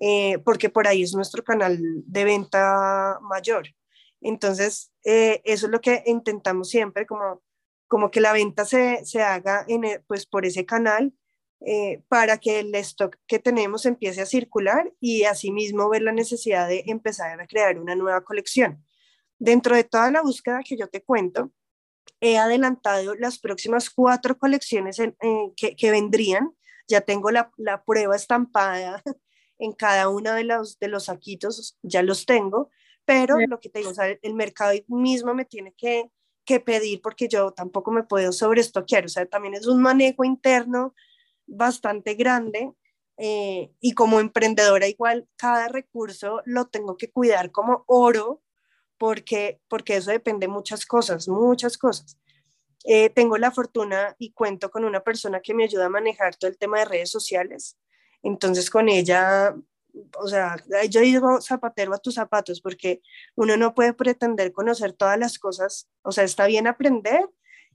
[0.00, 3.68] eh, porque por ahí es nuestro canal de venta mayor.
[4.20, 7.42] Entonces, eh, eso es lo que intentamos siempre, como,
[7.88, 11.12] como que la venta se, se haga en, pues, por ese canal
[11.64, 16.68] eh, para que el stock que tenemos empiece a circular y asimismo ver la necesidad
[16.68, 18.84] de empezar a crear una nueva colección.
[19.38, 21.52] Dentro de toda la búsqueda que yo te cuento,
[22.20, 25.00] he adelantado las próximas cuatro colecciones
[25.56, 26.52] que, que, vendrían.
[26.88, 29.02] Ya tengo la, la, prueba estampada
[29.62, 32.70] en cada uno de los, de los saquitos, ya los tengo,
[33.04, 36.10] pero lo que te digo, o sea, el mercado mismo me tiene que,
[36.44, 40.94] que pedir porque yo tampoco me puedo sobreestoquear, o sea, también es un manejo interno
[41.46, 42.72] bastante grande
[43.18, 48.42] eh, y como emprendedora igual cada recurso lo tengo que cuidar como oro
[48.98, 52.18] porque, porque eso depende de muchas cosas, muchas cosas.
[52.84, 56.50] Eh, tengo la fortuna y cuento con una persona que me ayuda a manejar todo
[56.50, 57.76] el tema de redes sociales.
[58.22, 59.54] Entonces con ella,
[60.18, 60.56] o sea,
[60.88, 63.02] yo digo zapatero a tus zapatos porque
[63.34, 67.28] uno no puede pretender conocer todas las cosas, o sea, está bien aprender,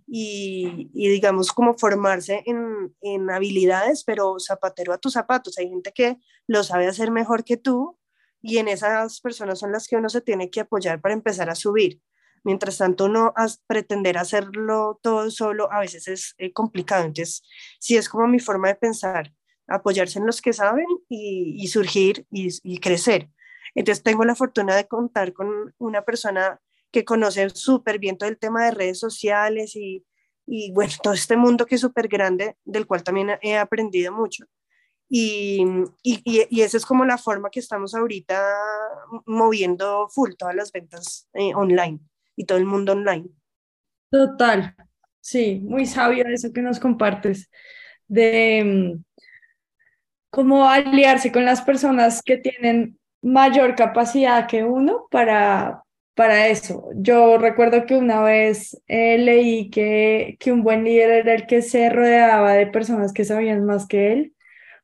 [0.08, 5.58] y, digamos como formarse en, en, habilidades, pero zapatero a tus zapatos.
[5.58, 8.00] Hay gente que lo sabe hacer mejor que tú
[8.42, 11.56] y en esas personas son las que uno se tiene que apoyar para empezar a
[11.56, 12.02] subir.
[12.44, 13.34] Mientras tanto, uno
[13.68, 17.04] pretender hacerlo todo solo a veces es eh, complicado.
[17.04, 17.44] Entonces,
[17.80, 19.34] sí es como mi forma de pensar,
[19.68, 23.30] apoyarse en los que saben y, y surgir y, y crecer.
[23.76, 26.60] Entonces, tengo la fortuna de contar con una persona
[26.92, 30.06] que conoce súper bien todo el tema de redes sociales y,
[30.46, 34.46] y bueno, todo este mundo que es súper grande, del cual también he aprendido mucho.
[35.10, 35.64] Y,
[36.04, 38.44] y, y, esa es como la forma que estamos ahorita
[39.26, 42.00] moviendo full todas las ventas eh, online
[42.36, 43.30] y todo el mundo online.
[44.10, 44.76] Total,
[45.22, 47.50] sí, muy sabio eso que nos compartes
[48.08, 48.98] de
[50.30, 55.84] cómo aliarse con las personas que tienen mayor capacidad que uno para,
[56.16, 56.90] para eso.
[56.96, 61.62] Yo recuerdo que una vez eh, leí que, que un buen líder era el que
[61.62, 64.34] se rodeaba de personas que sabían más que él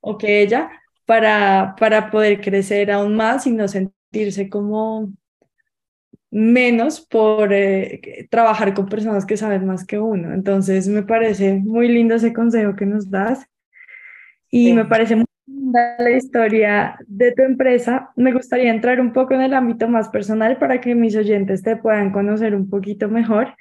[0.01, 0.71] o que ella
[1.05, 5.11] para, para poder crecer aún más y no sentirse como
[6.31, 10.33] menos por eh, trabajar con personas que saben más que uno.
[10.33, 13.45] Entonces me parece muy lindo ese consejo que nos das
[14.49, 19.41] y me parece muy la historia de tu empresa, me gustaría entrar un poco en
[19.41, 23.55] el ámbito más personal para que mis oyentes te puedan conocer un poquito mejor.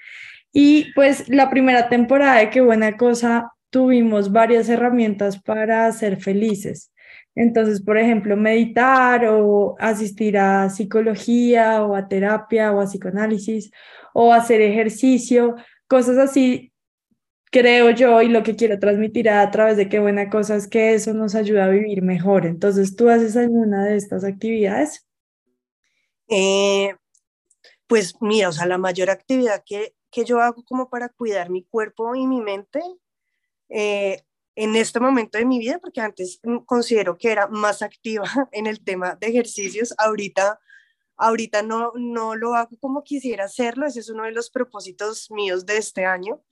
[0.53, 6.93] Y pues la primera temporada de Qué buena cosa tuvimos varias herramientas para ser felices.
[7.35, 13.71] Entonces, por ejemplo, meditar o asistir a psicología o a terapia o a psicoanálisis
[14.13, 16.72] o hacer ejercicio, cosas así
[17.53, 20.95] creo yo y lo que quiero transmitir a, través de qué buena cosa es que
[20.95, 22.47] eso nos ayuda a vivir mejor.
[22.47, 25.07] Entonces, ¿tú haces alguna de estas actividades?
[26.29, 26.97] Eh,
[27.87, 31.63] pues mira, o sea, la mayor actividad que, que, yo hago como para cuidar mi
[31.65, 32.81] cuerpo y mi mente
[33.69, 34.23] eh,
[34.57, 38.83] en este momento de mi vida, porque antes considero que era más activa en el
[38.83, 40.59] tema de ejercicios, ahorita
[41.19, 45.67] ahorita no, no lo hago como quisiera hacerlo, ese es uno de los propósitos míos
[45.67, 46.43] de este año,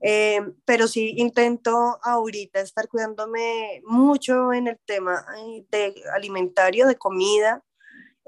[0.00, 6.96] eh, pero sí intento ahorita estar cuidándome mucho en el tema eh, de alimentario, de
[6.96, 7.64] comida,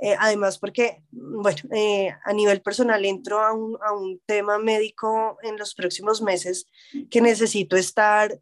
[0.03, 1.61] eh, además porque, bueno,
[2.25, 6.67] a nivel personal entro a un, a un, tema médico en los próximos meses
[7.11, 8.41] que necesito estar,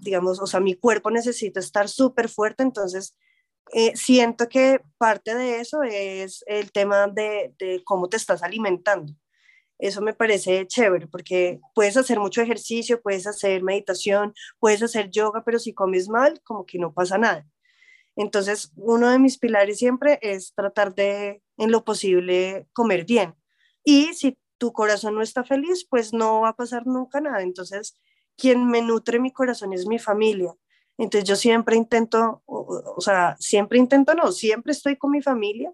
[0.00, 3.16] digamos, o sea, mi cuerpo necesita estar súper fuerte, entonces
[3.94, 9.14] siento que parte de eso es el tema de, de cómo te estás alimentando.
[9.82, 15.42] Eso me parece chévere porque puedes hacer mucho ejercicio, puedes hacer meditación, puedes hacer yoga,
[15.44, 17.44] pero si comes mal, como que no pasa nada.
[18.14, 23.34] Entonces, uno de mis pilares siempre es tratar de, en lo posible, comer bien.
[23.82, 27.42] Y si tu corazón no está feliz, pues no va a pasar nunca nada.
[27.42, 28.00] Entonces,
[28.36, 30.54] quien me nutre mi corazón es mi familia.
[30.96, 35.72] Entonces yo siempre intento, o, sea, siempre intento, no, siempre estoy con mi familia,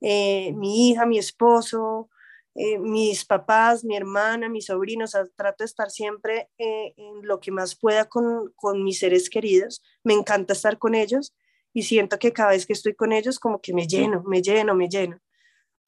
[0.00, 2.08] eh, mi hija, mi esposo,
[2.54, 7.50] eh, mis papás, mi hermana, mis sobrinos, trato de estar siempre eh, en lo que
[7.50, 9.82] más pueda con, con, mis seres queridos.
[10.04, 11.34] Me encanta estar con ellos
[11.72, 14.74] y siento que cada vez que estoy con ellos como que me lleno, me lleno,
[14.74, 15.18] me lleno.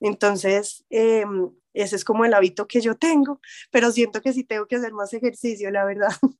[0.00, 3.40] Entonces, em, ese es como el hábito que yo tengo,
[3.70, 6.12] pero siento que sí tengo que hacer más ejercicio, la verdad.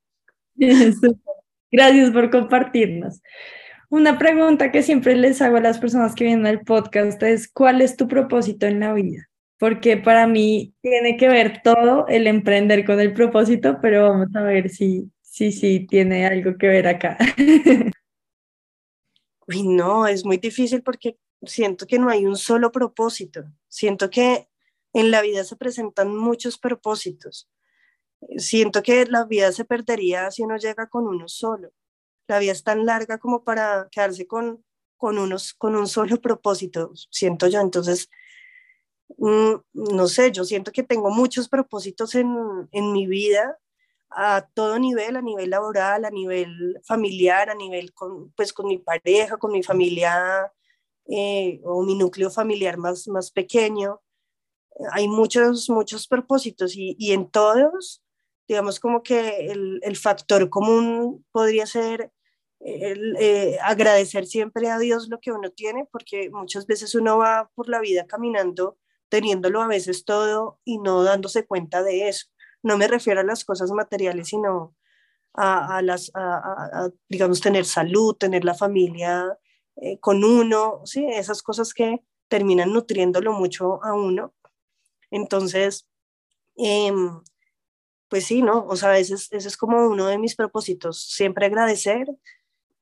[1.71, 3.21] Gracias por compartirnos.
[3.91, 7.81] Una pregunta que siempre les hago a las personas que vienen al podcast es, ¿cuál
[7.81, 9.29] es tu propósito en la vida?
[9.59, 14.43] Porque para mí tiene que ver todo el emprender con el propósito, pero vamos a
[14.43, 17.19] ver si sí, sí, tiene algo que ver acá.
[19.49, 23.45] Uy, no, es muy difícil porque siento que no hay un solo propósito.
[23.69, 24.49] Siento que
[24.93, 27.51] en la vida se presentan muchos propósitos.
[28.39, 31.73] Siento que la vida se perdería si uno llega con uno solo.
[32.29, 34.65] La vida es tan larga como para quedarse con,
[34.97, 37.61] con, unos, con un solo propósito, siento yo.
[37.61, 38.09] Entonces,
[39.19, 43.59] no sé, yo siento que tengo muchos propósitos en, en mi vida
[44.11, 48.79] a todo nivel, a nivel laboral, a nivel familiar, a nivel con, pues, con mi
[48.79, 50.53] pareja, con mi familia
[51.07, 54.01] eh, o mi núcleo familiar más, más pequeño.
[54.93, 58.03] Hay muchos, muchos propósitos y, y en todos,
[58.49, 62.13] digamos como que el, el factor común podría ser
[62.61, 67.69] eh, agradecer siempre a Dios lo que uno tiene, porque muchas veces uno va por
[67.69, 68.79] la vida caminando
[69.15, 72.27] teniéndolo a veces todo y no dándose cuenta de eso
[72.65, 74.75] no me refiero a las cosas materiales, sino
[75.35, 76.11] a, las,
[77.09, 79.39] digamos, tener salud, tener la familia
[79.77, 81.07] eh, con uno, ¿sí?
[81.07, 84.33] esas cosas que terminan nutriéndolo mucho a uno.
[85.11, 85.87] Entonces,
[86.57, 87.21] em,
[88.09, 88.65] pues sí, ¿no?
[88.67, 92.09] O sea, ese es, como uno de mis propósitos, siempre agradecer,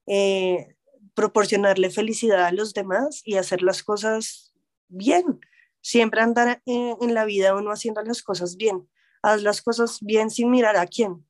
[0.07, 0.77] eh,
[1.15, 4.55] proporcionarle felicidad a los demás y hacer las cosas
[4.89, 5.41] bien.
[5.83, 8.89] Siempre andar en la vida uno haciendo las cosas bien
[9.23, 11.25] haz las cosas bien sin mirar a quién.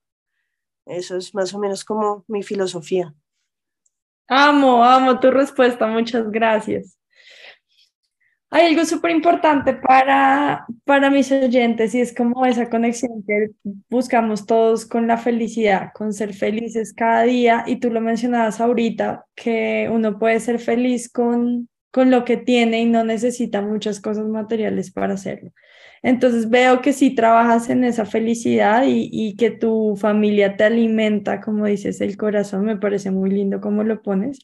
[0.86, 3.14] Eso es más o menos como mi filosofía.
[4.26, 6.98] Amo, amo tu respuesta, muchas gracias.
[8.50, 13.50] Hay algo súper importante para, para mis oyentes y es como esa conexión que
[13.88, 17.64] buscamos todos con la felicidad, con ser felices cada día.
[17.66, 22.80] Y tú lo mencionabas ahorita, que uno puede ser feliz con, con lo que tiene
[22.80, 25.52] y no necesita muchas cosas materiales para hacerlo.
[26.02, 31.66] Entonces veo que sí trabajas en esa felicidad y, que tu familia te alimenta, como
[31.66, 32.64] dices, el corazón.
[32.64, 34.40] Me parece muy lindo cómo lo pones.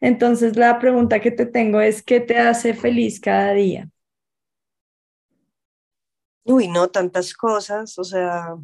[0.00, 3.88] Entonces la pregunta que te tengo es, ¿qué te hace feliz cada día?
[6.44, 8.56] Uy, no, tantas cosas, o sea,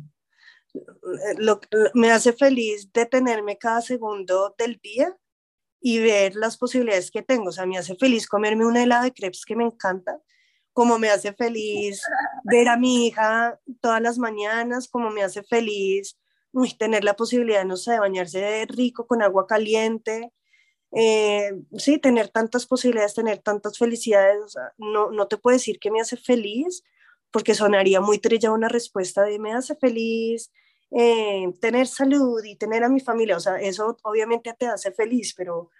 [1.38, 1.60] lo,
[1.94, 5.16] me hace feliz detenerme cada segundo del día
[5.80, 7.48] y ver las posibilidades que tengo.
[7.48, 10.20] O sea, me hace feliz comerme una helada de crepes que me encanta
[10.76, 12.02] como me hace feliz
[12.44, 16.18] ver a mi hija todas las mañanas, como me hace feliz
[16.78, 20.32] tener la posibilidad, no sé, de bañarse rico con agua caliente,
[20.92, 26.00] eh, sí, tener tantas posibilidades, tener tantas felicidades, no, no te puedo decir que me
[26.00, 26.82] hace feliz,
[27.30, 30.52] porque sonaría muy trilla una respuesta de me hace feliz
[30.90, 35.34] eh, tener salud y tener a mi familia, o sea, eso obviamente te hace feliz,
[35.36, 35.70] pero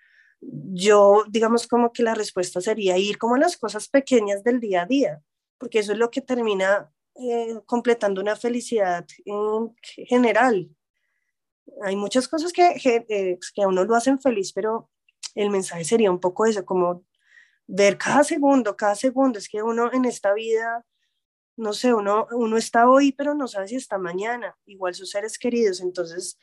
[0.40, 4.82] yo, digamos, como que la respuesta sería ir como a las cosas pequeñas del día
[4.82, 5.22] a día,
[5.58, 9.74] porque eso es lo que termina eh, completando una felicidad en
[10.06, 10.68] general.
[11.82, 12.74] Hay muchas cosas que,
[13.08, 14.90] eh, que a uno lo hacen feliz, pero
[15.34, 17.04] el mensaje sería un poco eso, como
[17.66, 19.38] ver cada segundo, cada segundo.
[19.38, 20.84] Es que uno en esta vida,
[21.56, 24.56] no sé, uno, uno está hoy, pero no sabe si está mañana.
[24.66, 25.80] Igual sus seres queridos.
[25.80, 26.38] Entonces,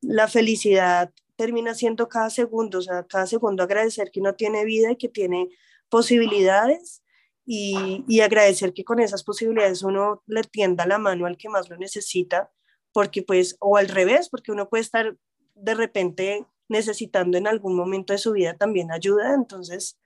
[0.00, 4.92] la felicidad termina siendo cada segundo, o sea, cada segundo agradecer que uno tiene vida
[4.92, 5.48] y que tiene
[5.88, 7.02] posibilidades
[7.44, 11.68] y, y, agradecer que con esas posibilidades uno le tienda la mano al que más
[11.68, 12.52] lo necesita,
[12.92, 15.16] porque pues, o al revés, porque uno puede estar
[15.54, 19.98] de repente necesitando en algún momento de su vida también ayuda, entonces,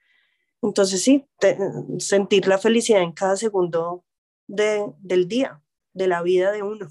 [0.62, 1.26] entonces sí,
[1.98, 4.04] sentir la felicidad en cada segundo
[4.46, 5.60] de, del día,
[5.92, 6.88] de la vida de uno.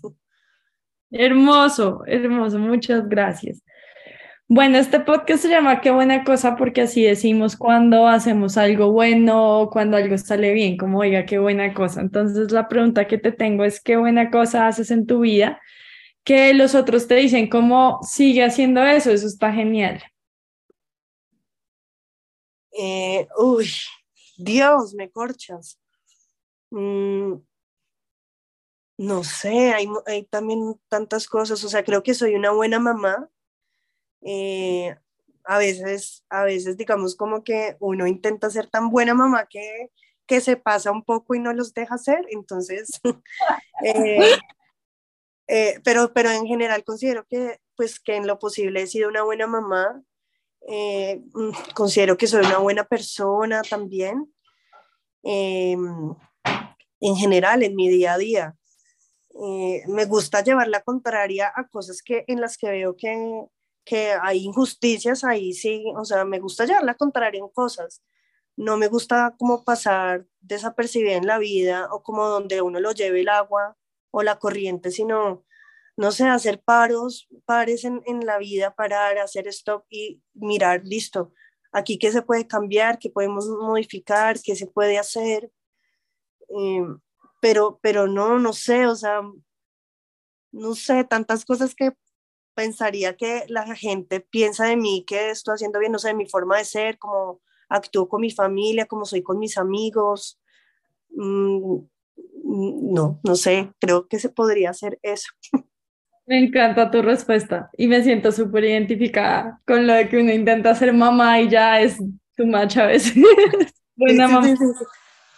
[1.11, 3.61] Hermoso, hermoso, muchas gracias.
[4.47, 9.61] Bueno, este podcast se llama Qué buena cosa porque así decimos cuando hacemos algo bueno
[9.61, 12.01] o cuando algo sale bien, como oiga, qué buena cosa.
[12.01, 15.59] Entonces la pregunta que te tengo es, ¿qué buena cosa haces en tu vida?
[16.23, 19.11] Que los otros te dicen, ¿cómo sigue haciendo eso?
[19.11, 20.03] Eso está genial.
[22.77, 23.67] Eh, uy,
[24.37, 25.79] Dios, me corchas.
[26.75, 27.41] Mm,
[28.97, 31.63] no sé, hay, hay también tantas cosas.
[31.63, 33.29] O sea, creo que soy una buena mamá
[34.21, 34.95] Eh,
[35.45, 39.91] a veces, a veces digamos como que uno intenta ser tan buena mamá que,
[40.27, 42.89] que se pasa un poco y no los deja hacer, entonces,
[43.85, 44.31] eh,
[45.47, 49.23] eh, pero, pero en general considero que, pues, que en lo posible he sido una
[49.23, 50.01] buena mamá,
[50.61, 54.33] mm, considero que soy una buena persona también,
[55.23, 56.15] em,
[56.99, 58.55] en general, en mi día a día.
[59.87, 63.45] me gusta llevar la contraria a cosas que, en las que veo que,
[63.85, 68.01] que hay injusticias ahí, sí, o sea, me gusta llevar la contraria en cosas.
[68.57, 73.21] No me gusta como pasar desapercibida en la vida o como donde uno lo lleve
[73.21, 73.77] el agua
[74.11, 75.45] o la corriente, sino,
[75.97, 81.33] no sé, hacer paros, pares en, en la vida, parar, hacer stop y mirar, listo,
[81.75, 85.51] aquí qué se puede cambiar, qué podemos modificar, qué se puede hacer.
[86.49, 86.99] Em,
[87.41, 89.21] pero, pero no, no sé, o sea,
[90.51, 91.91] no sé, tantas cosas que
[92.55, 96.57] pensaría que la gente piensa de mí que estoy haciendo bien, no sé, mi forma
[96.57, 100.39] de ser, cómo actúo con mi familia, cómo soy con mis amigos.
[101.09, 101.79] Mm,
[102.93, 105.29] no, no sé, creo que se podría hacer eso.
[106.25, 110.73] Me encanta tu respuesta y me siento súper identificada con lo de que uno intenta
[110.73, 111.97] ser mamá y ya es
[112.35, 113.13] tu macha a veces.
[113.95, 114.47] Buena mamá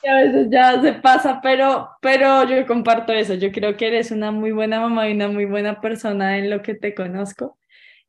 [0.07, 3.33] a veces ya se pasa, pero, pero yo comparto eso.
[3.33, 6.61] Yo creo que eres una muy buena mamá y una muy buena persona en lo
[6.61, 7.57] que te conozco.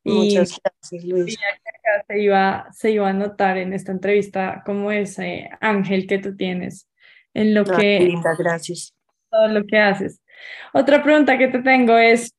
[0.03, 1.37] Muchas gracias, Luis.
[2.07, 6.87] se, iba, se iba a notar en esta entrevista como ese ángel que tú tienes
[7.33, 7.99] en lo que...
[7.99, 8.93] Linda, gracias.
[9.29, 10.21] Todo lo que haces.
[10.73, 12.33] Otra pregunta que te tengo es,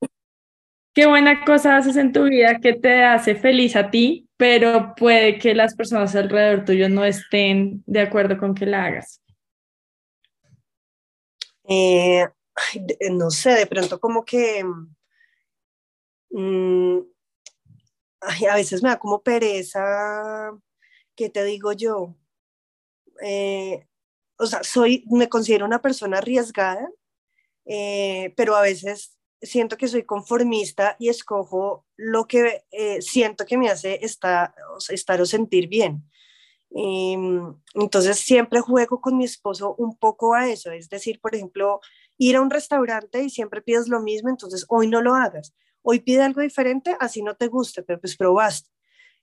[0.95, 5.39] ¿qué buena cosa haces en tu vida que te hace feliz a ti, pero puede
[5.39, 9.21] que las personas alrededor tuyo no estén de acuerdo con que la hagas?
[11.73, 12.27] Eh,
[13.12, 14.64] no sé, de pronto como que
[16.31, 16.99] mm,
[18.49, 20.51] a veces me da como pereza,
[21.14, 22.16] ¿qué te digo yo?
[23.23, 23.87] Eh,
[24.37, 26.91] o sea, soy, me considero una persona arriesgada,
[27.66, 32.64] eh, pero a veces siento que soy conformista y escojo lo que
[33.01, 34.53] siento que me hace estar,
[34.89, 36.10] estar o sentir bien.
[36.73, 41.81] Em, entonces siempre juego con mi esposo un poco a eso, es decir, por ejemplo,
[42.16, 45.53] ir a un restaurante y siempre pides lo mismo, entonces hoy no lo hagas,
[45.83, 48.71] hoy pide algo diferente, así no te guste, pero pues probaste.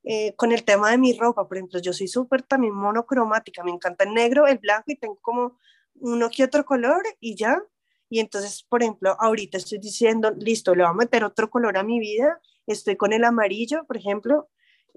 [0.04, 3.72] Eh, con el tema de mi ropa, por ejemplo, yo soy súper también monocromática, me
[3.72, 5.58] encanta el negro, el blanco y tengo como
[5.96, 7.62] uno que otro color y ya.
[8.10, 11.84] Y entonces, por ejemplo, ahorita estoy diciendo, listo, le voy a meter otro color a
[11.84, 14.48] mi vida, estoy con el amarillo, por ejemplo,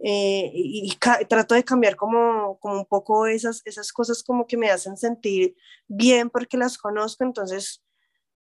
[0.03, 0.97] eh, y,
[1.29, 5.55] trato de cambiar como, como un poco esas, esas cosas como que me hacen sentir
[5.89, 7.83] bien porque las conozco, entonces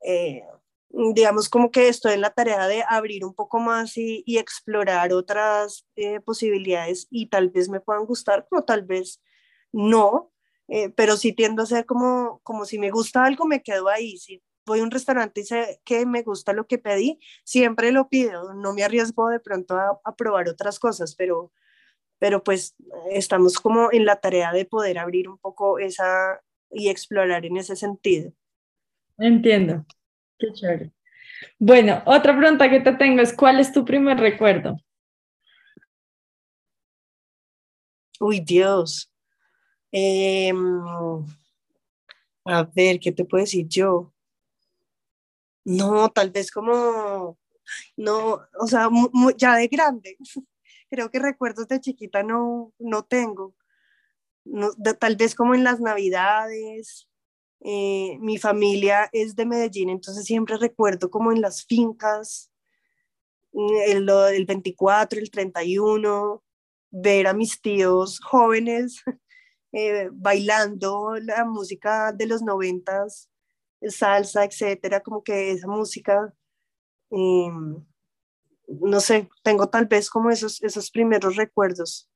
[0.03, 0.43] eh,
[0.89, 5.13] digamos como que estoy en la tarea de abrir un poco más y, y explorar
[5.13, 9.21] otras eh, posibilidades y tal vez me puedan gustar o tal vez
[9.71, 10.31] no,
[10.95, 14.41] pero sí tiendo a ser como, como si me gusta algo me quedo ahí, si
[14.65, 18.53] voy a un restaurante y sé que me gusta lo que pedí, siempre lo pido,
[18.53, 21.51] no me arriesgo de pronto a, probar otras cosas, pero,
[22.19, 22.75] pero pues
[23.11, 26.41] estamos como en la tarea de poder abrir un poco esa
[26.71, 28.31] y explorar en ese sentido.
[29.17, 29.85] Entiendo,
[30.37, 30.91] qué chévere.
[31.59, 34.77] Bueno, otra pregunta que te tengo es, ¿cuál es tu primer recuerdo?
[38.19, 39.11] Uy, Dios.
[39.91, 40.57] Em,
[42.45, 44.14] a ver, ¿qué te puedo decir yo?
[45.65, 47.39] No, tal vez como,
[47.97, 48.89] no, o sea,
[49.37, 50.17] ya de grande.
[50.89, 53.55] Creo que recuerdos de chiquita no, no tengo.
[54.99, 57.09] Tal vez como en las navidades.
[57.61, 62.51] Eh, mi familia es de Medellín, entonces siempre recuerdo como en las fincas,
[63.53, 66.43] el, el 24, el 31,
[66.91, 69.01] ver a mis tíos jóvenes
[69.71, 73.29] eh, bailando la música de los noventas
[73.81, 76.33] salsa, etcétera, como que esa música,
[77.11, 77.83] em,
[78.67, 82.09] no sé, tengo tal vez como esos, esos primeros recuerdos.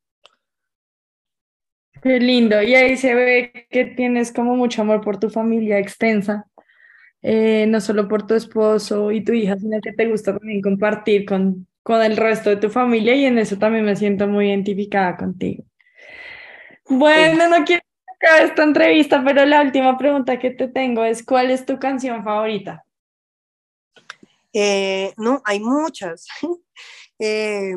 [2.01, 6.45] Qué lindo, y ahí se ve que tienes como mucho amor por tu familia extensa,
[7.22, 11.26] eh, no solo por tu esposo y tu hija, sino que te gusta también compartir
[11.26, 15.18] con, con el resto de tu familia y en eso también me siento muy identificada
[15.18, 15.66] contigo.
[16.88, 17.84] Bueno, no quiero
[18.20, 22.86] esta entrevista, pero la última pregunta que te tengo es, ¿cuál es tu canción favorita?
[24.54, 26.28] Eh, no, hay muchas.
[27.22, 27.76] Eh,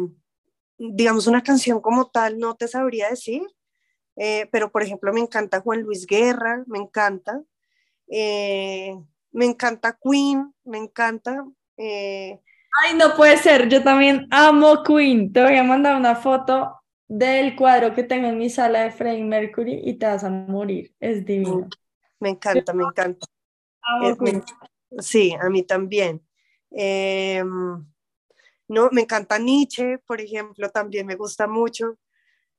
[0.79, 3.43] digamos, una canción como tal no te sabría decir,
[4.15, 7.43] eh, pero por ejemplo me encanta Juan Luis Guerra, me encanta.
[8.09, 11.45] me encanta Queen, me encanta.
[11.77, 15.33] Ay, no puede ser, yo también amo Queen.
[15.33, 16.82] Te voy a mandar una foto
[17.13, 20.95] del cuadro que tengo en mi sala de Freddie Mercury y te vas a morir.
[20.99, 21.69] Es divino.
[22.19, 23.27] Me encanta, me encanta.
[24.99, 26.27] Sí, a mí también.
[26.71, 27.85] Em,
[28.67, 31.99] no, me encanta Nietzsche, por ejemplo, también me gusta mucho.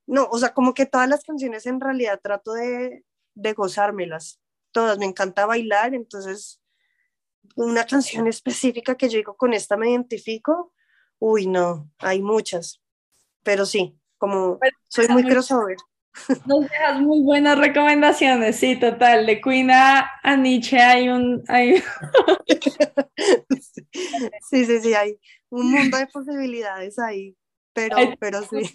[0.05, 4.39] No, o sea, como que todas las canciones en realidad trato de, de gozármelas.
[4.71, 6.61] Todas, me encanta bailar, entonces
[7.55, 10.73] una canción específica que yo digo, con esta me identifico,
[11.17, 12.83] uy, no, hay muchas,
[13.43, 15.75] pero sí, como Pues, soy muy crossover.
[16.45, 19.25] Nos dejas muy buenas recomendaciones, sí, total.
[19.25, 21.43] De Queen a, a Nietzsche hay un...
[21.49, 21.83] Hay...
[24.49, 25.17] Sí, sí, sí, hay
[25.49, 27.35] un mundo de posibilidades ahí,
[27.73, 28.57] pero, pero sí.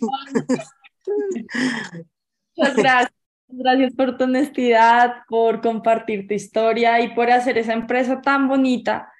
[2.56, 3.12] Muchas gracias.
[3.48, 9.10] Gracias por tu honestidad, por compartir tu historia y por hacer esa empresa tan bonita,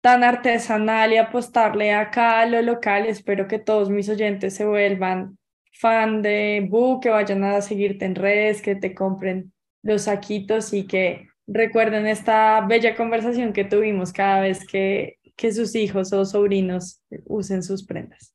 [0.00, 3.06] tan artesanal y apostarle acá a lo local.
[3.06, 5.38] Espero que todos mis oyentes se vuelvan
[5.74, 9.52] fan de Bu, que vayan a seguirte en redes, que te compren
[9.82, 15.74] los saquitos y que recuerden esta bella conversación que tuvimos cada vez que, que sus
[15.74, 18.34] hijos o sobrinos usen sus prendas,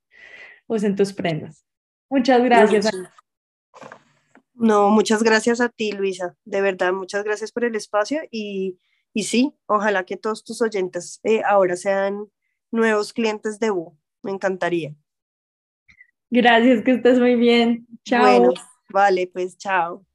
[0.68, 1.66] usen tus prendas.
[2.10, 2.90] Muchas gracias.
[4.54, 6.36] No, muchas gracias a ti, Luisa.
[6.44, 8.78] De verdad, muchas gracias por el espacio y,
[9.14, 12.30] y sí, ojalá que todos tus oyentes eh, ahora sean
[12.70, 13.98] nuevos clientes de U.
[14.22, 14.94] Me encantaría.
[16.30, 17.88] Gracias, que estés muy bien.
[18.06, 18.22] Chao.
[18.22, 18.54] Bueno,
[18.90, 20.06] vale, pues chao.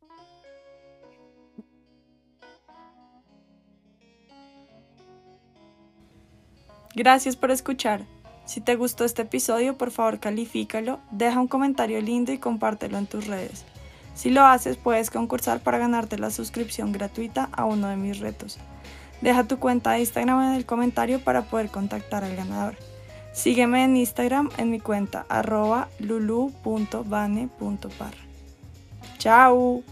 [6.94, 8.06] Gracias por escuchar.
[8.44, 13.06] Si te gustó este episodio, por favor califícalo, deja un comentario lindo y compártelo en
[13.06, 13.64] tus redes.
[14.14, 18.58] Si lo haces, puedes concursar para ganarte la suscripción gratuita a uno de mis retos.
[19.20, 22.76] Deja tu cuenta de Instagram en el comentario para poder contactar al ganador.
[23.34, 27.44] Sígueme en Instagram en mi cuenta arroba lulu.bane.parra.
[29.18, 29.82] ¡Chao!